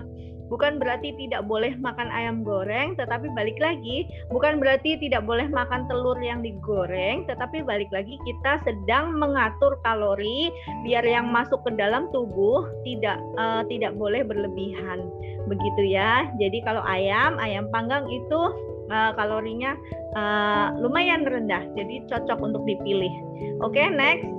[0.49, 5.85] Bukan berarti tidak boleh makan ayam goreng, tetapi balik lagi, bukan berarti tidak boleh makan
[5.85, 10.49] telur yang digoreng, tetapi balik lagi kita sedang mengatur kalori
[10.83, 15.05] biar yang masuk ke dalam tubuh tidak uh, tidak boleh berlebihan.
[15.45, 16.29] Begitu ya.
[16.41, 18.41] Jadi kalau ayam, ayam panggang itu
[18.89, 19.77] uh, kalorinya
[20.17, 23.13] uh, lumayan rendah, jadi cocok untuk dipilih.
[23.61, 24.38] Oke, okay, next.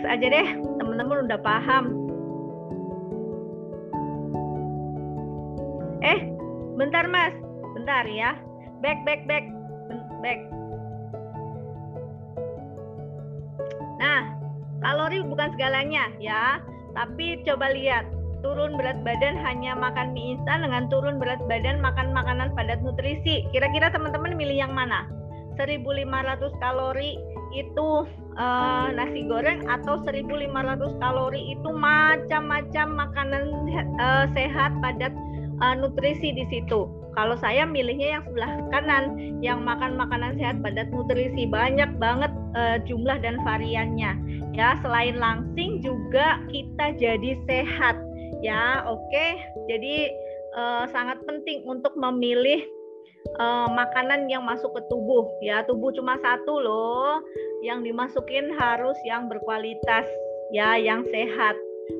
[0.00, 0.48] Next aja deh
[0.80, 1.84] temen-temen udah paham.
[6.00, 6.24] Eh
[6.80, 7.36] bentar mas.
[7.76, 8.32] Bentar ya.
[8.80, 9.44] Back back back.
[10.24, 10.40] Back.
[14.00, 14.32] Nah
[14.80, 16.64] kalori bukan segalanya ya.
[16.96, 18.08] Tapi coba lihat
[18.40, 23.44] turun berat badan hanya makan mie instan dengan turun berat badan makan makanan padat nutrisi.
[23.52, 25.04] Kira-kira teman-teman milih yang mana?
[25.60, 26.08] 1500
[26.56, 27.20] kalori
[27.52, 33.44] itu uh, nasi goreng atau 1500 kalori itu macam-macam makanan
[33.98, 35.14] uh, sehat padat
[35.62, 36.86] uh, nutrisi di situ.
[37.18, 39.04] Kalau saya milihnya yang sebelah kanan,
[39.42, 44.14] yang makan makanan sehat padat nutrisi banyak banget uh, jumlah dan variannya.
[44.54, 47.98] Ya, selain langsing juga kita jadi sehat.
[48.40, 49.02] Ya, oke.
[49.10, 49.30] Okay?
[49.66, 49.96] Jadi
[50.54, 52.62] uh, sangat penting untuk memilih
[53.38, 55.28] uh, makanan yang masuk ke tubuh.
[55.44, 57.20] Ya, tubuh cuma satu loh.
[57.64, 60.06] Yang dimasukin harus yang berkualitas,
[60.52, 61.56] ya, yang sehat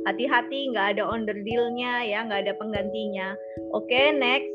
[0.07, 3.35] hati-hati nggak ada underdealnya ya nggak ada penggantinya
[3.75, 4.51] oke okay, next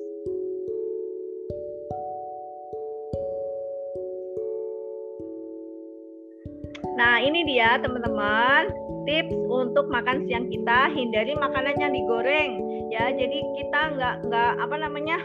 [6.95, 8.71] Nah, ini dia teman-teman
[9.04, 10.88] tips untuk makan siang kita.
[10.95, 12.51] Hindari makanan yang digoreng
[12.88, 13.12] ya.
[13.12, 15.19] Jadi kita nggak nggak apa namanya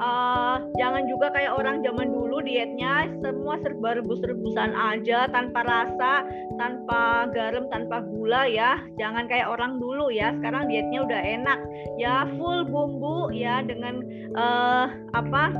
[0.00, 6.24] uh, jangan juga kayak orang zaman dulu dietnya semua serba rebus-rebusan aja tanpa rasa,
[6.56, 8.80] tanpa garam, tanpa gula ya.
[8.96, 10.32] Jangan kayak orang dulu ya.
[10.40, 11.58] Sekarang dietnya udah enak
[12.00, 14.00] ya, full bumbu ya dengan
[14.34, 15.52] uh, apa?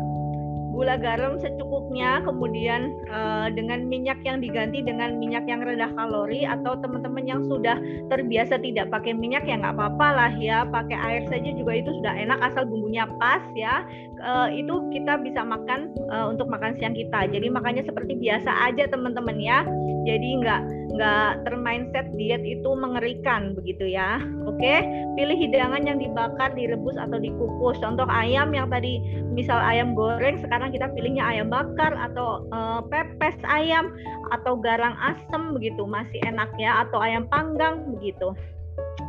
[0.71, 6.79] Gula garam secukupnya, kemudian uh, dengan minyak yang diganti dengan minyak yang rendah kalori atau
[6.79, 7.77] teman-teman yang sudah
[8.09, 12.15] terbiasa tidak pakai minyak ya nggak apa-apa lah ya, pakai air saja juga itu sudah
[12.15, 13.83] enak asal bumbunya pas ya.
[14.21, 17.27] Uh, itu kita bisa makan uh, untuk makan siang kita.
[17.33, 19.65] Jadi makannya seperti biasa aja teman-teman ya.
[20.05, 20.61] Jadi nggak
[21.01, 24.21] nggak termindset diet itu mengerikan begitu ya.
[24.45, 24.85] Oke,
[25.17, 27.81] pilih hidangan yang dibakar, direbus atau dikukus.
[27.81, 29.01] Contoh ayam yang tadi
[29.33, 33.97] misal ayam goreng, sekarang kita pilihnya ayam bakar atau uh, pepes ayam
[34.37, 38.37] atau garang asem begitu masih enak ya atau ayam panggang begitu.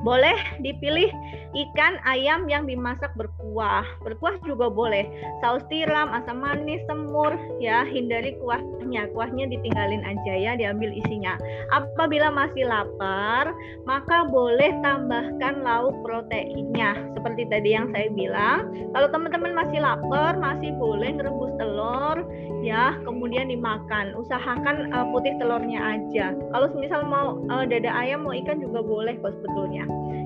[0.01, 0.33] Boleh
[0.65, 1.13] dipilih
[1.53, 3.85] ikan ayam yang dimasak berkuah.
[4.01, 5.05] Berkuah juga boleh.
[5.45, 9.11] Saus tiram, asam manis, semur, ya hindari kuahnya.
[9.13, 11.37] Kuahnya ditinggalin aja ya, diambil isinya.
[11.69, 13.53] Apabila masih lapar,
[13.85, 16.97] maka boleh tambahkan lauk proteinnya.
[17.13, 22.25] Seperti tadi yang saya bilang, kalau teman-teman masih lapar, masih boleh ngerebus telur,
[22.65, 24.17] ya, kemudian dimakan.
[24.17, 26.33] Usahakan uh, putih telurnya aja.
[26.33, 29.80] Kalau misal mau uh, dada ayam, mau ikan juga boleh kok sebetulnya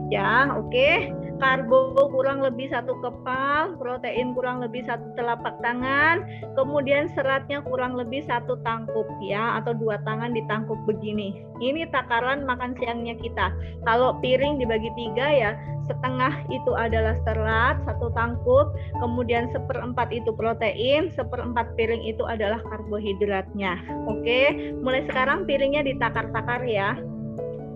[0.09, 0.69] ya oke.
[0.71, 1.11] Okay.
[1.35, 6.23] karbo kurang lebih satu kepal protein kurang lebih satu telapak tangan
[6.55, 11.43] kemudian seratnya kurang lebih satu tangkup ya atau dua tangan ditangkup begini.
[11.59, 13.51] Ini takaran makan siangnya kita.
[13.83, 15.51] Kalau piring dibagi tiga ya
[15.91, 18.71] setengah itu adalah serat satu tangkup
[19.03, 23.83] kemudian seperempat itu protein seperempat piring itu adalah karbohidratnya.
[24.07, 26.95] Oke mulai sekarang piringnya ditakar-takar ya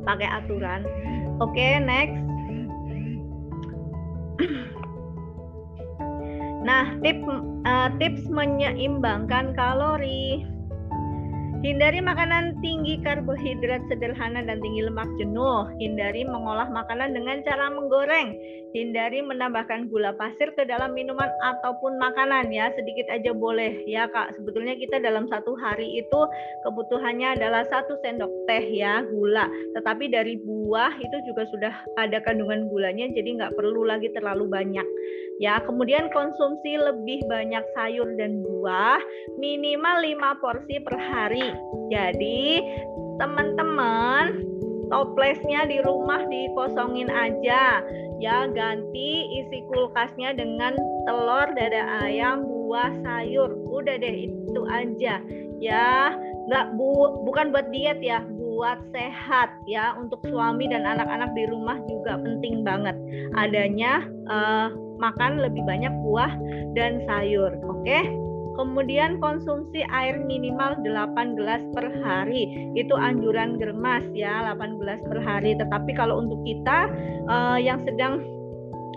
[0.08, 0.88] pakai aturan
[1.40, 2.20] Oke, okay, next.
[6.60, 7.18] Nah, tip,
[7.64, 10.44] uh, tips menyeimbangkan kalori.
[11.60, 15.68] Hindari makanan tinggi karbohidrat sederhana dan tinggi lemak jenuh.
[15.76, 18.32] Hindari mengolah makanan dengan cara menggoreng.
[18.72, 22.72] Hindari menambahkan gula pasir ke dalam minuman ataupun makanan ya.
[22.80, 24.40] Sedikit aja boleh ya Kak.
[24.40, 26.22] Sebetulnya kita dalam satu hari itu
[26.64, 29.52] kebutuhannya adalah satu sendok teh ya gula.
[29.76, 34.88] Tetapi dari buah itu juga sudah ada kandungan gulanya jadi nggak perlu lagi terlalu banyak.
[35.40, 39.00] Ya, kemudian konsumsi lebih banyak sayur dan buah,
[39.40, 41.49] minimal 5 porsi per hari.
[41.90, 42.64] Jadi,
[43.18, 44.46] teman-teman,
[44.90, 47.84] toplesnya di rumah dikosongin aja.
[48.20, 50.76] Ya, ganti isi kulkasnya dengan
[51.08, 53.56] telur, dada ayam, buah, sayur.
[53.72, 55.24] Udah deh itu aja.
[55.60, 56.16] Ya,
[56.48, 58.24] nggak bu bukan buat diet ya,
[58.60, 62.92] buat sehat ya untuk suami dan anak-anak di rumah juga penting banget
[63.40, 64.68] adanya uh,
[65.00, 66.36] makan lebih banyak buah
[66.76, 68.04] dan sayur oke okay?
[68.60, 72.76] Kemudian konsumsi air minimal 8 gelas per hari.
[72.76, 75.56] Itu anjuran germas ya, 8 gelas per hari.
[75.56, 76.92] Tetapi kalau untuk kita
[77.32, 78.20] uh, yang sedang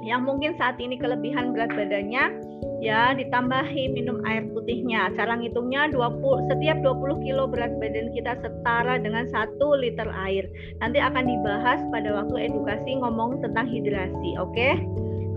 [0.03, 2.35] yang mungkin saat ini kelebihan berat badannya
[2.83, 5.15] ya ditambahi minum air putihnya.
[5.15, 10.51] Cara ngitungnya 20 setiap 20 kilo berat badan kita setara dengan 1 liter air.
[10.83, 14.51] Nanti akan dibahas pada waktu edukasi ngomong tentang hidrasi, oke?
[14.59, 14.75] Okay?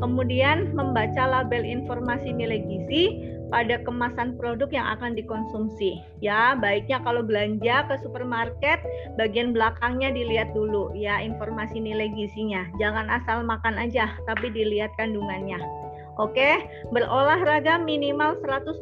[0.01, 6.01] Kemudian membaca label informasi nilai gizi pada kemasan produk yang akan dikonsumsi.
[6.21, 8.81] Ya, baiknya kalau belanja ke supermarket,
[9.19, 12.65] bagian belakangnya dilihat dulu ya informasi nilai gizinya.
[12.81, 15.61] Jangan asal makan aja, tapi dilihat kandungannya.
[16.15, 16.63] Oke,
[16.95, 18.79] berolahraga minimal 150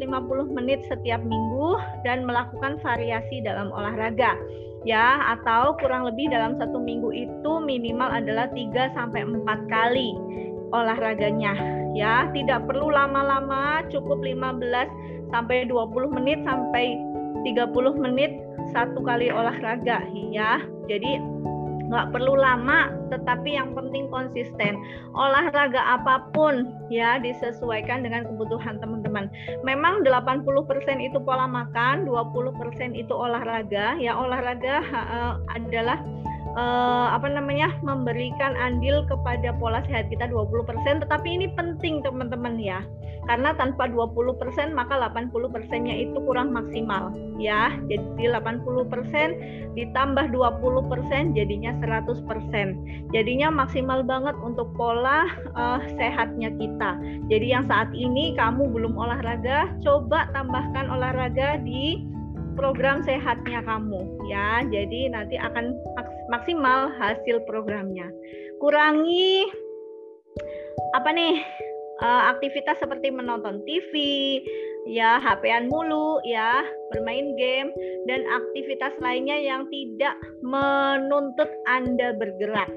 [0.53, 4.37] menit setiap minggu dan melakukan variasi dalam olahraga.
[4.83, 10.11] Ya, atau kurang lebih dalam satu minggu itu minimal adalah 3 sampai 4 kali
[10.73, 11.53] olahraganya.
[11.93, 14.89] Ya tidak perlu lama-lama cukup 15
[15.29, 16.97] sampai 20 menit sampai
[17.45, 17.69] 30
[18.01, 18.31] menit
[18.73, 20.01] satu kali olahraga
[20.33, 20.57] ya.
[20.89, 21.21] Jadi
[21.93, 24.81] nggak perlu lama tetapi yang penting konsisten.
[25.13, 29.29] Olahraga apa pun ya disesuaikan dengan kebutuhan teman-teman.
[29.61, 30.41] Memang 80%
[30.97, 33.93] itu pola makan 20% itu olahraga.
[34.01, 36.01] Ya olahraga uh, adalah
[36.57, 42.81] uh, apa namanya memberikan andil kepada pola sehat kita 20% tetapi ini penting teman-teman ya.
[43.23, 47.71] Karena tanpa 20% maka 80%-nya itu kurang maksimal ya.
[47.87, 55.25] Jadi 80% ditambah 20% jadinya 100% jadinya maksimal banget untuk pola
[55.55, 56.99] uh, sehatnya kita.
[57.31, 62.03] Jadi yang saat ini kamu belum olahraga coba tambahkan olahraga di
[62.53, 64.61] program sehatnya kamu ya.
[64.69, 65.73] Jadi nanti akan
[66.33, 68.09] maksimal hasil programnya.
[68.57, 69.45] Kurangi
[70.97, 71.37] apa nih
[72.01, 73.93] uh, aktivitas seperti menonton TV,
[74.89, 77.69] ya HP-an mulu, ya bermain game
[78.09, 82.71] dan aktivitas lainnya yang tidak menuntut Anda bergerak.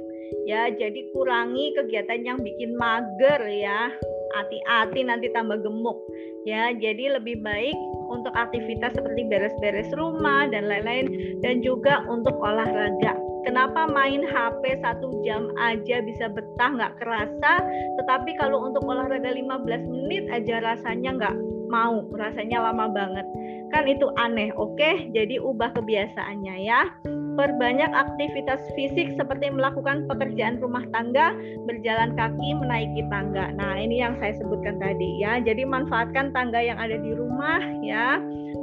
[0.46, 3.90] Ya, jadi kurangi kegiatan yang bikin mager ya.
[4.34, 6.02] Hati-hati nanti tambah gemuk.
[6.46, 7.78] Ya, jadi lebih baik
[8.11, 13.26] untuk aktivitas seperti beres-beres rumah dan lain-lain dan juga untuk olahraga.
[13.47, 17.62] Kenapa main HP satu jam aja bisa betah nggak kerasa,
[18.03, 21.36] tetapi kalau untuk olahraga 15 menit aja rasanya nggak
[21.70, 23.26] mau, rasanya lama banget.
[23.70, 25.14] Kan itu aneh, oke?
[25.14, 26.90] Jadi ubah kebiasaannya ya.
[27.37, 31.37] Perbanyak aktivitas fisik seperti melakukan pekerjaan rumah tangga,
[31.68, 33.53] berjalan kaki, menaiki tangga.
[33.53, 35.37] Nah, ini yang saya sebutkan tadi ya.
[35.45, 38.16] Jadi manfaatkan tangga yang ada di rumah ya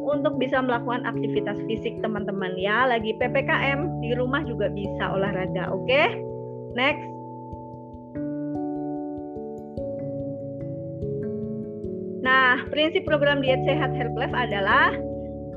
[0.09, 2.89] untuk bisa melakukan aktivitas fisik teman-teman ya.
[2.89, 5.69] Lagi PPKM di rumah juga bisa olahraga.
[5.69, 6.17] Oke.
[6.74, 7.05] Next.
[12.26, 14.95] Nah, prinsip program diet sehat Herbalife adalah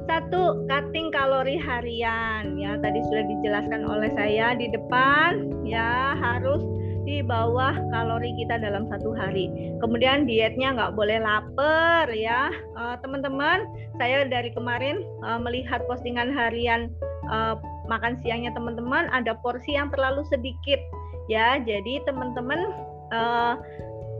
[0.07, 2.57] satu, cutting kalori harian.
[2.57, 6.63] Ya, tadi sudah dijelaskan oleh saya di depan ya harus
[7.07, 9.47] di bawah kalori kita dalam satu hari.
[9.79, 13.67] Kemudian dietnya nggak boleh lapar ya, uh, teman-teman.
[13.99, 16.91] Saya dari kemarin uh, melihat postingan harian
[17.31, 17.55] uh,
[17.87, 20.83] makan siangnya teman-teman ada porsi yang terlalu sedikit
[21.31, 21.63] ya.
[21.63, 22.75] Jadi teman-teman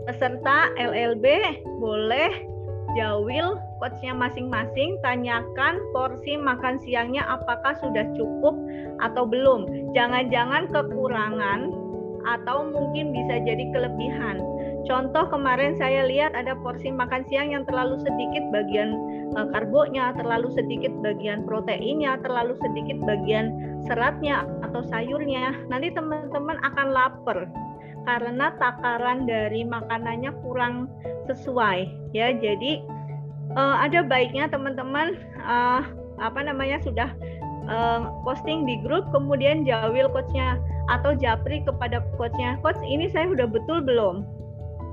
[0.07, 1.27] peserta LLB
[1.83, 2.31] boleh
[2.95, 8.57] jawil coachnya masing-masing tanyakan porsi makan siangnya apakah sudah cukup
[9.05, 9.93] atau belum.
[9.93, 11.73] Jangan-jangan kekurangan
[12.27, 14.43] atau mungkin bisa jadi kelebihan.
[14.87, 18.95] Contoh kemarin saya lihat ada porsi makan siang yang terlalu sedikit bagian
[19.35, 25.55] uh, karbonya terlalu sedikit bagian proteinnya terlalu sedikit bagian seratnya atau sayurnya.
[25.71, 27.51] Nanti teman-teman akan lapar
[28.07, 30.87] karena takaran dari makanannya kurang
[31.27, 32.31] sesuai ya.
[32.39, 32.96] Jadi
[33.57, 35.83] uh, ada baiknya teman-teman uh,
[36.21, 37.11] apa namanya sudah
[37.67, 40.61] uh, posting di grup kemudian jawil coachnya
[40.93, 42.61] atau japri kepada coachnya.
[42.63, 44.23] Coach ini saya udah betul belum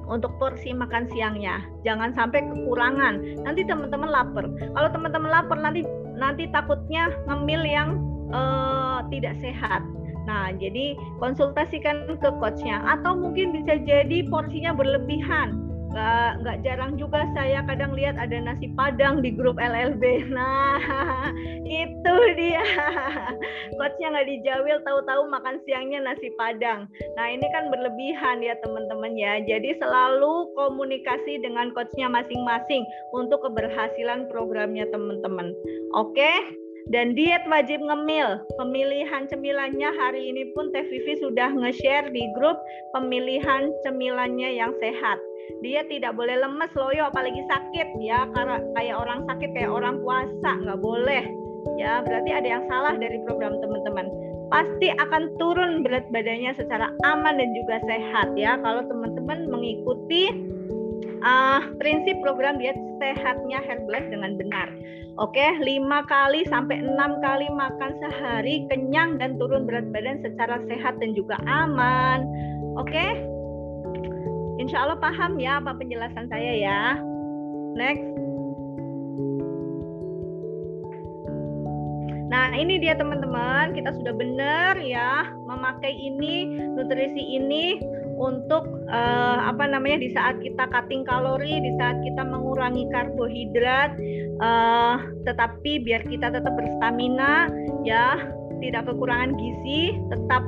[0.10, 1.62] untuk porsi makan siangnya?
[1.86, 3.44] Jangan sampai kekurangan.
[3.46, 4.50] Nanti teman-teman lapar.
[4.50, 5.86] Kalau teman-teman lapar nanti
[6.18, 7.90] nanti takutnya ngemil yang
[8.34, 9.84] uh, tidak sehat.
[10.24, 12.80] Nah, jadi konsultasikan ke coachnya.
[12.88, 15.63] Atau mungkin bisa jadi porsinya berlebihan.
[15.94, 20.04] Nggak, nggak jarang juga saya kadang lihat ada nasi padang di grup LLB.
[20.34, 21.30] Nah,
[21.62, 22.66] itu dia.
[23.78, 26.90] Coachnya nggak dijawil, tahu-tahu makan siangnya nasi padang.
[27.14, 29.38] Nah, ini kan berlebihan ya teman-teman ya.
[29.46, 32.82] Jadi selalu komunikasi dengan coachnya masing-masing
[33.14, 35.54] untuk keberhasilan programnya teman-teman.
[35.94, 36.58] Oke?
[36.92, 38.44] Dan diet wajib ngemil.
[38.60, 42.60] Pemilihan cemilannya hari ini pun Teh Vivi sudah nge-share di grup
[42.92, 45.20] pemilihan cemilannya yang sehat.
[45.64, 50.52] Dia tidak boleh lemes loyo apalagi sakit ya karena kayak orang sakit kayak orang puasa
[50.64, 51.24] nggak boleh
[51.80, 54.08] ya berarti ada yang salah dari program teman-teman
[54.52, 60.30] pasti akan turun berat badannya secara aman dan juga sehat ya kalau teman-teman mengikuti
[61.24, 64.70] uh, prinsip program diet sehatnya Herbalife dengan benar.
[65.22, 70.58] Oke, okay, 5 kali sampai 6 kali makan sehari kenyang dan turun berat badan secara
[70.66, 72.26] sehat dan juga aman.
[72.82, 72.92] Oke.
[72.92, 73.12] Okay?
[74.58, 76.82] Insya Allah paham ya apa penjelasan saya ya.
[77.78, 78.06] Next.
[82.34, 87.78] Nah, ini dia teman-teman, kita sudah benar ya memakai ini, nutrisi ini
[88.24, 93.92] untuk uh, apa namanya di saat kita cutting kalori, di saat kita mengurangi karbohidrat,
[94.40, 94.96] uh,
[95.28, 97.52] tetapi biar kita tetap berstamina,
[97.84, 98.16] ya
[98.64, 100.44] tidak kekurangan gizi, tetap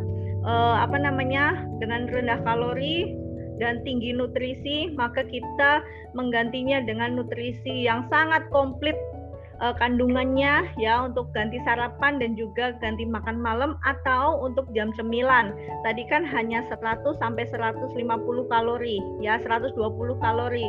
[0.48, 3.12] uh, apa namanya dengan rendah kalori
[3.60, 5.84] dan tinggi nutrisi, maka kita
[6.16, 8.96] menggantinya dengan nutrisi yang sangat komplit
[9.62, 15.56] uh, kandungannya ya untuk ganti sarapan dan juga ganti makan malam atau untuk jam cemilan.
[15.84, 17.96] Tadi kan hanya 100 sampai 150
[18.52, 19.76] kalori ya, 120
[20.20, 20.68] kalori.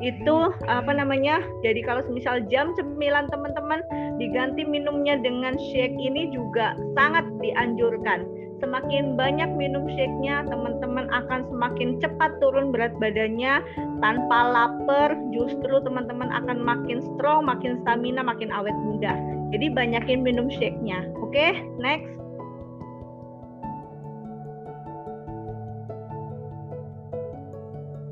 [0.00, 1.44] Itu apa namanya?
[1.60, 3.84] Jadi kalau misal jam cemilan teman-teman
[4.16, 11.98] diganti minumnya dengan shake ini juga sangat dianjurkan semakin banyak minum shake-nya, teman-teman akan semakin
[11.98, 13.64] cepat turun berat badannya
[14.04, 15.16] tanpa lapar.
[15.34, 19.16] Justru teman-teman akan makin strong, makin stamina, makin awet muda.
[19.50, 21.08] Jadi banyakin minum shake-nya.
[21.18, 21.50] Oke, okay?
[21.80, 22.12] next.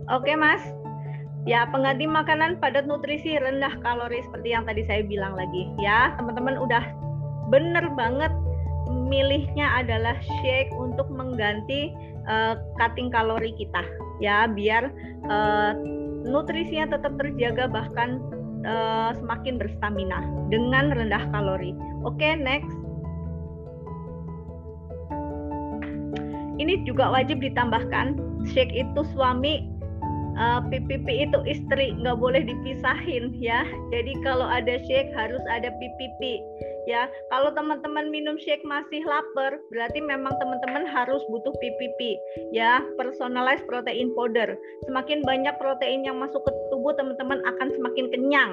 [0.08, 0.64] Oke, okay, Mas.
[1.44, 5.68] Ya, pengganti makanan padat nutrisi rendah kalori seperti yang tadi saya bilang lagi.
[5.80, 6.84] Ya, teman-teman udah
[7.48, 8.32] bener banget
[8.88, 11.92] milihnya adalah shake untuk mengganti
[12.28, 13.84] uh, cutting kalori kita
[14.18, 14.90] ya biar
[15.28, 15.72] uh,
[16.26, 18.18] nutrisinya tetap terjaga bahkan
[18.66, 21.72] uh, semakin berstamina dengan rendah kalori.
[22.02, 22.74] Oke, okay, next.
[26.58, 28.18] Ini juga wajib ditambahkan
[28.50, 29.70] shake itu suami
[30.34, 33.62] uh, PPP itu istri nggak boleh dipisahin ya.
[33.94, 36.42] Jadi kalau ada shake harus ada PPP
[36.88, 37.12] ya.
[37.28, 42.16] Kalau teman-teman minum shake masih lapar berarti memang teman-teman harus butuh PPP
[42.56, 42.80] ya.
[42.96, 44.56] Personalized protein powder.
[44.88, 48.52] Semakin banyak protein yang masuk ke tubuh teman-teman akan semakin kenyang.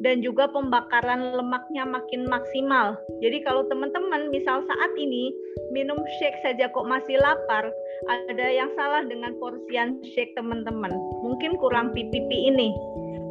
[0.00, 2.96] Dan juga pembakaran lemaknya makin maksimal.
[3.20, 5.32] Jadi kalau teman-teman misal saat ini
[5.72, 7.72] minum shake saja kok masih lapar
[8.08, 10.92] ada yang salah dengan porsian shake teman-teman.
[11.24, 12.76] Mungkin kurang PPP ini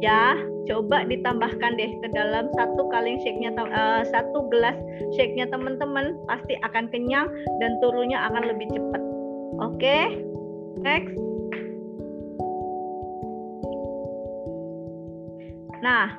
[0.04, 0.36] ya
[0.66, 4.76] coba ditambahkan deh ke dalam satu kaleng shake-nya uh, satu gelas
[5.16, 7.30] shake-nya teman-teman pasti akan kenyang
[7.62, 9.02] dan turunnya akan lebih cepat
[9.62, 10.20] oke okay?
[10.82, 11.14] next
[15.80, 16.18] nah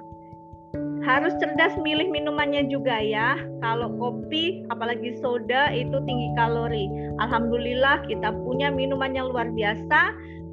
[1.07, 3.39] harus cerdas milih minumannya juga ya.
[3.63, 6.91] Kalau kopi, apalagi soda itu tinggi kalori.
[7.23, 10.11] Alhamdulillah kita punya minuman yang luar biasa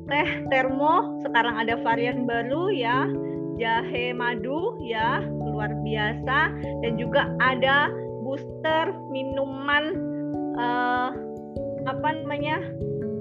[0.09, 3.09] teh termo sekarang ada varian baru ya.
[3.55, 6.39] Jahe madu ya luar biasa.
[6.83, 7.89] Dan juga ada
[8.27, 9.95] booster minuman
[10.59, 11.15] uh,
[11.85, 12.65] apa namanya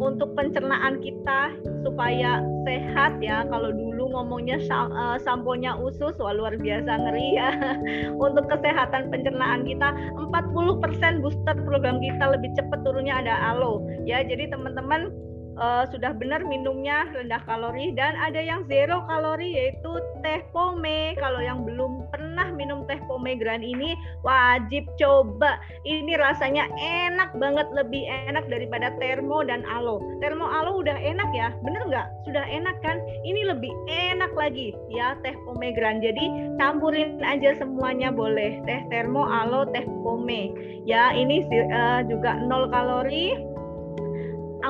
[0.04, 1.54] untuk pencernaan kita
[1.86, 3.48] supaya sehat ya.
[3.48, 7.50] Kalau dulu ngomongnya uh, samponya usus wah luar biasa ngeri ya.
[8.26, 14.26] Untuk kesehatan pencernaan kita 40% booster program kita lebih cepat turunnya ada alo ya.
[14.26, 15.14] Jadi teman-teman
[15.58, 19.92] uh, sudah benar minumnya rendah kalori dan ada yang zero kalori yaitu
[20.24, 21.14] teh pome.
[21.20, 23.94] Kalau yang belum pernah minum teh pomegran ini
[24.24, 25.60] wajib coba.
[25.84, 30.00] Ini rasanya enak banget, lebih enak daripada termo dan alo.
[30.24, 32.08] Termo alo udah enak ya, bener nggak?
[32.26, 33.02] Sudah enak kan?
[33.26, 36.00] Ini lebih enak lagi ya teh pomegran.
[36.00, 38.64] Jadi campurin aja semuanya boleh.
[38.64, 40.54] Teh termo, alo, teh pome.
[40.84, 43.53] Ya ini uh, juga nol kalori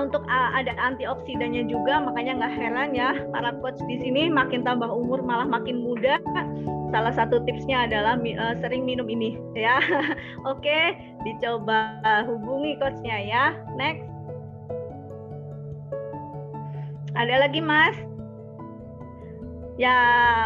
[0.02, 4.90] untuk uh, ada antioksidannya juga makanya nggak heran ya para coach di sini makin tambah
[4.90, 6.18] umur malah makin muda.
[6.94, 9.78] Salah satu tipsnya adalah uh, sering minum ini ya.
[10.52, 13.46] Oke dicoba hubungi coachnya ya.
[13.78, 14.06] Next.
[17.14, 18.13] Ada lagi mas
[19.76, 19.98] ya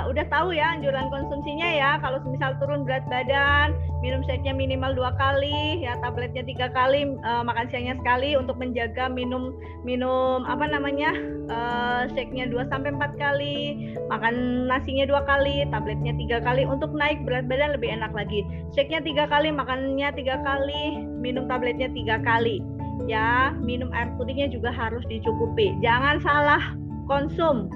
[0.08, 1.90] udah tahu ya anjuran konsumsinya ya.
[2.00, 7.42] Kalau misal turun berat badan minum shake-nya minimal dua kali ya tabletnya tiga kali uh,
[7.42, 11.12] makan siangnya sekali untuk menjaga minum minum apa namanya
[11.50, 17.26] uh, shake-nya dua sampai empat kali makan nasinya dua kali tabletnya tiga kali untuk naik
[17.26, 18.46] berat badan lebih enak lagi.
[18.78, 22.62] Shake-nya tiga kali makannya tiga kali minum tabletnya tiga kali.
[23.08, 25.74] Ya minum air putihnya juga harus dicukupi.
[25.80, 26.76] Jangan salah
[27.08, 27.72] konsum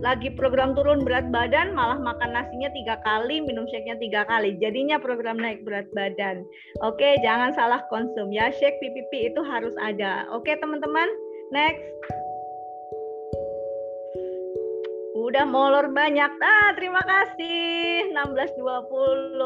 [0.00, 4.56] lagi program turun berat badan malah makan nasinya tiga kali minum shake-nya tiga kali.
[4.56, 6.44] Jadinya program naik berat badan.
[6.80, 8.48] Oke jangan salah konsum ya.
[8.48, 10.24] Shake PPP itu harus ada.
[10.32, 11.08] Oke teman-teman
[11.52, 11.84] next
[15.30, 16.26] udah molor banyak.
[16.42, 19.38] Ah, terima kasih 1620.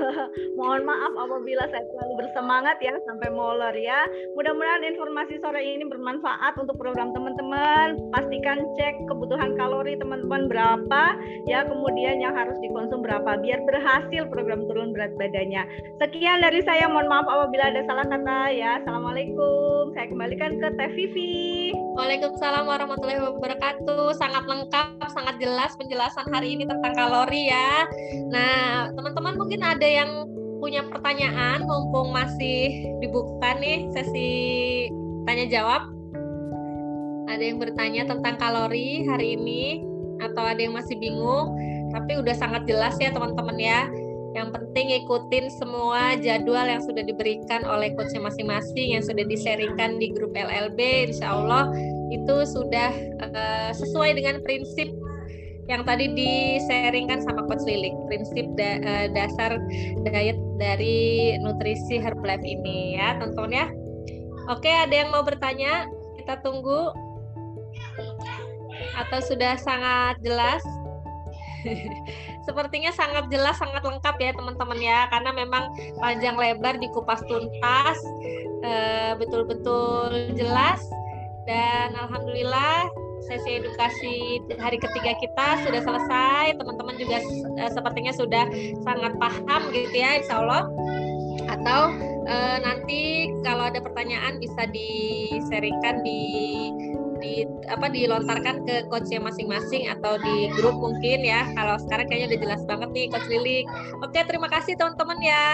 [0.58, 4.08] Mohon maaf apabila saya terlalu bersemangat ya sampai molor ya.
[4.32, 8.00] Mudah-mudahan informasi sore ini bermanfaat untuk program teman-teman.
[8.16, 11.02] Pastikan cek kebutuhan kalori teman-teman berapa
[11.44, 15.68] ya, kemudian yang harus dikonsum berapa biar berhasil program turun berat badannya.
[16.00, 16.88] Sekian dari saya.
[16.88, 18.80] Mohon maaf apabila ada salah kata ya.
[18.80, 19.92] Assalamualaikum.
[19.92, 21.76] Saya kembalikan ke Teh Vivi.
[21.98, 24.16] Waalaikumsalam warahmatullahi wabarakatuh.
[24.16, 27.84] Sangat lengkap sangat jelas penjelasan hari ini tentang kalori ya.
[28.30, 30.26] Nah, teman-teman mungkin ada yang
[30.62, 34.30] punya pertanyaan mumpung masih dibuka nih sesi
[35.26, 35.82] tanya jawab.
[37.26, 39.82] Ada yang bertanya tentang kalori hari ini
[40.22, 41.52] atau ada yang masih bingung,
[41.92, 43.90] tapi udah sangat jelas ya teman-teman ya.
[44.36, 50.12] Yang penting ikutin semua jadwal yang sudah diberikan oleh coachnya masing-masing yang sudah diseringkan di
[50.12, 51.08] grup LLB.
[51.08, 51.72] Insya Allah
[52.12, 52.92] itu sudah
[53.32, 54.92] uh, sesuai dengan prinsip
[55.66, 59.58] yang tadi diseringkan sama Coach Lilik, prinsip da uh, dasar
[60.06, 63.66] diet dari nutrisi Herbalife ini ya, teman-teman ya.
[64.46, 65.90] Oke, ada yang mau bertanya?
[66.14, 66.94] Kita tunggu.
[68.94, 70.62] Atau sudah sangat jelas?
[72.46, 77.98] Sepertinya sangat jelas, sangat lengkap ya teman-teman ya, karena memang panjang lebar dikupas tuntas,
[78.62, 80.78] eh, betul-betul jelas,
[81.42, 82.86] dan alhamdulillah
[83.26, 86.56] sesi edukasi hari ketiga kita sudah selesai.
[86.56, 87.18] Teman-teman juga
[87.60, 88.44] uh, sepertinya sudah
[88.86, 90.70] sangat paham gitu ya, insya Allah.
[91.46, 91.80] Atau
[92.26, 96.22] uh, nanti kalau ada pertanyaan bisa diseringkan di
[97.16, 101.50] di apa dilontarkan ke coachnya masing-masing atau di grup mungkin ya.
[101.58, 103.66] Kalau sekarang kayaknya udah jelas banget nih coach Lilik.
[104.04, 105.46] Oke, terima kasih teman-teman ya.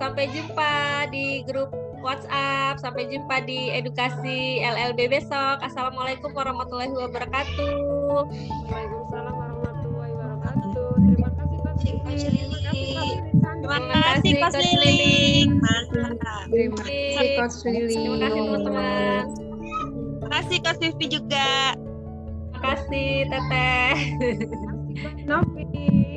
[0.00, 2.82] Sampai jumpa di grup WhatsApp.
[2.82, 5.62] Sampai jumpa di edukasi LLB besok.
[5.62, 7.74] Assalamualaikum warahmatullahi wabarakatuh.
[8.68, 10.86] Waalaikumsalam warahmatullahi wabarakatuh.
[10.98, 12.58] Terima kasih Coach Lili.
[13.62, 15.48] Terima kasih Coach Lili.
[15.48, 16.44] Mantap.
[16.50, 17.94] Terima kasih Coach Lili.
[17.96, 19.24] Terima kasih teman-teman.
[20.22, 21.50] Terima kasih Coach Vivi juga.
[21.76, 23.96] Terima kasih Teteh.
[25.24, 26.11] Novi.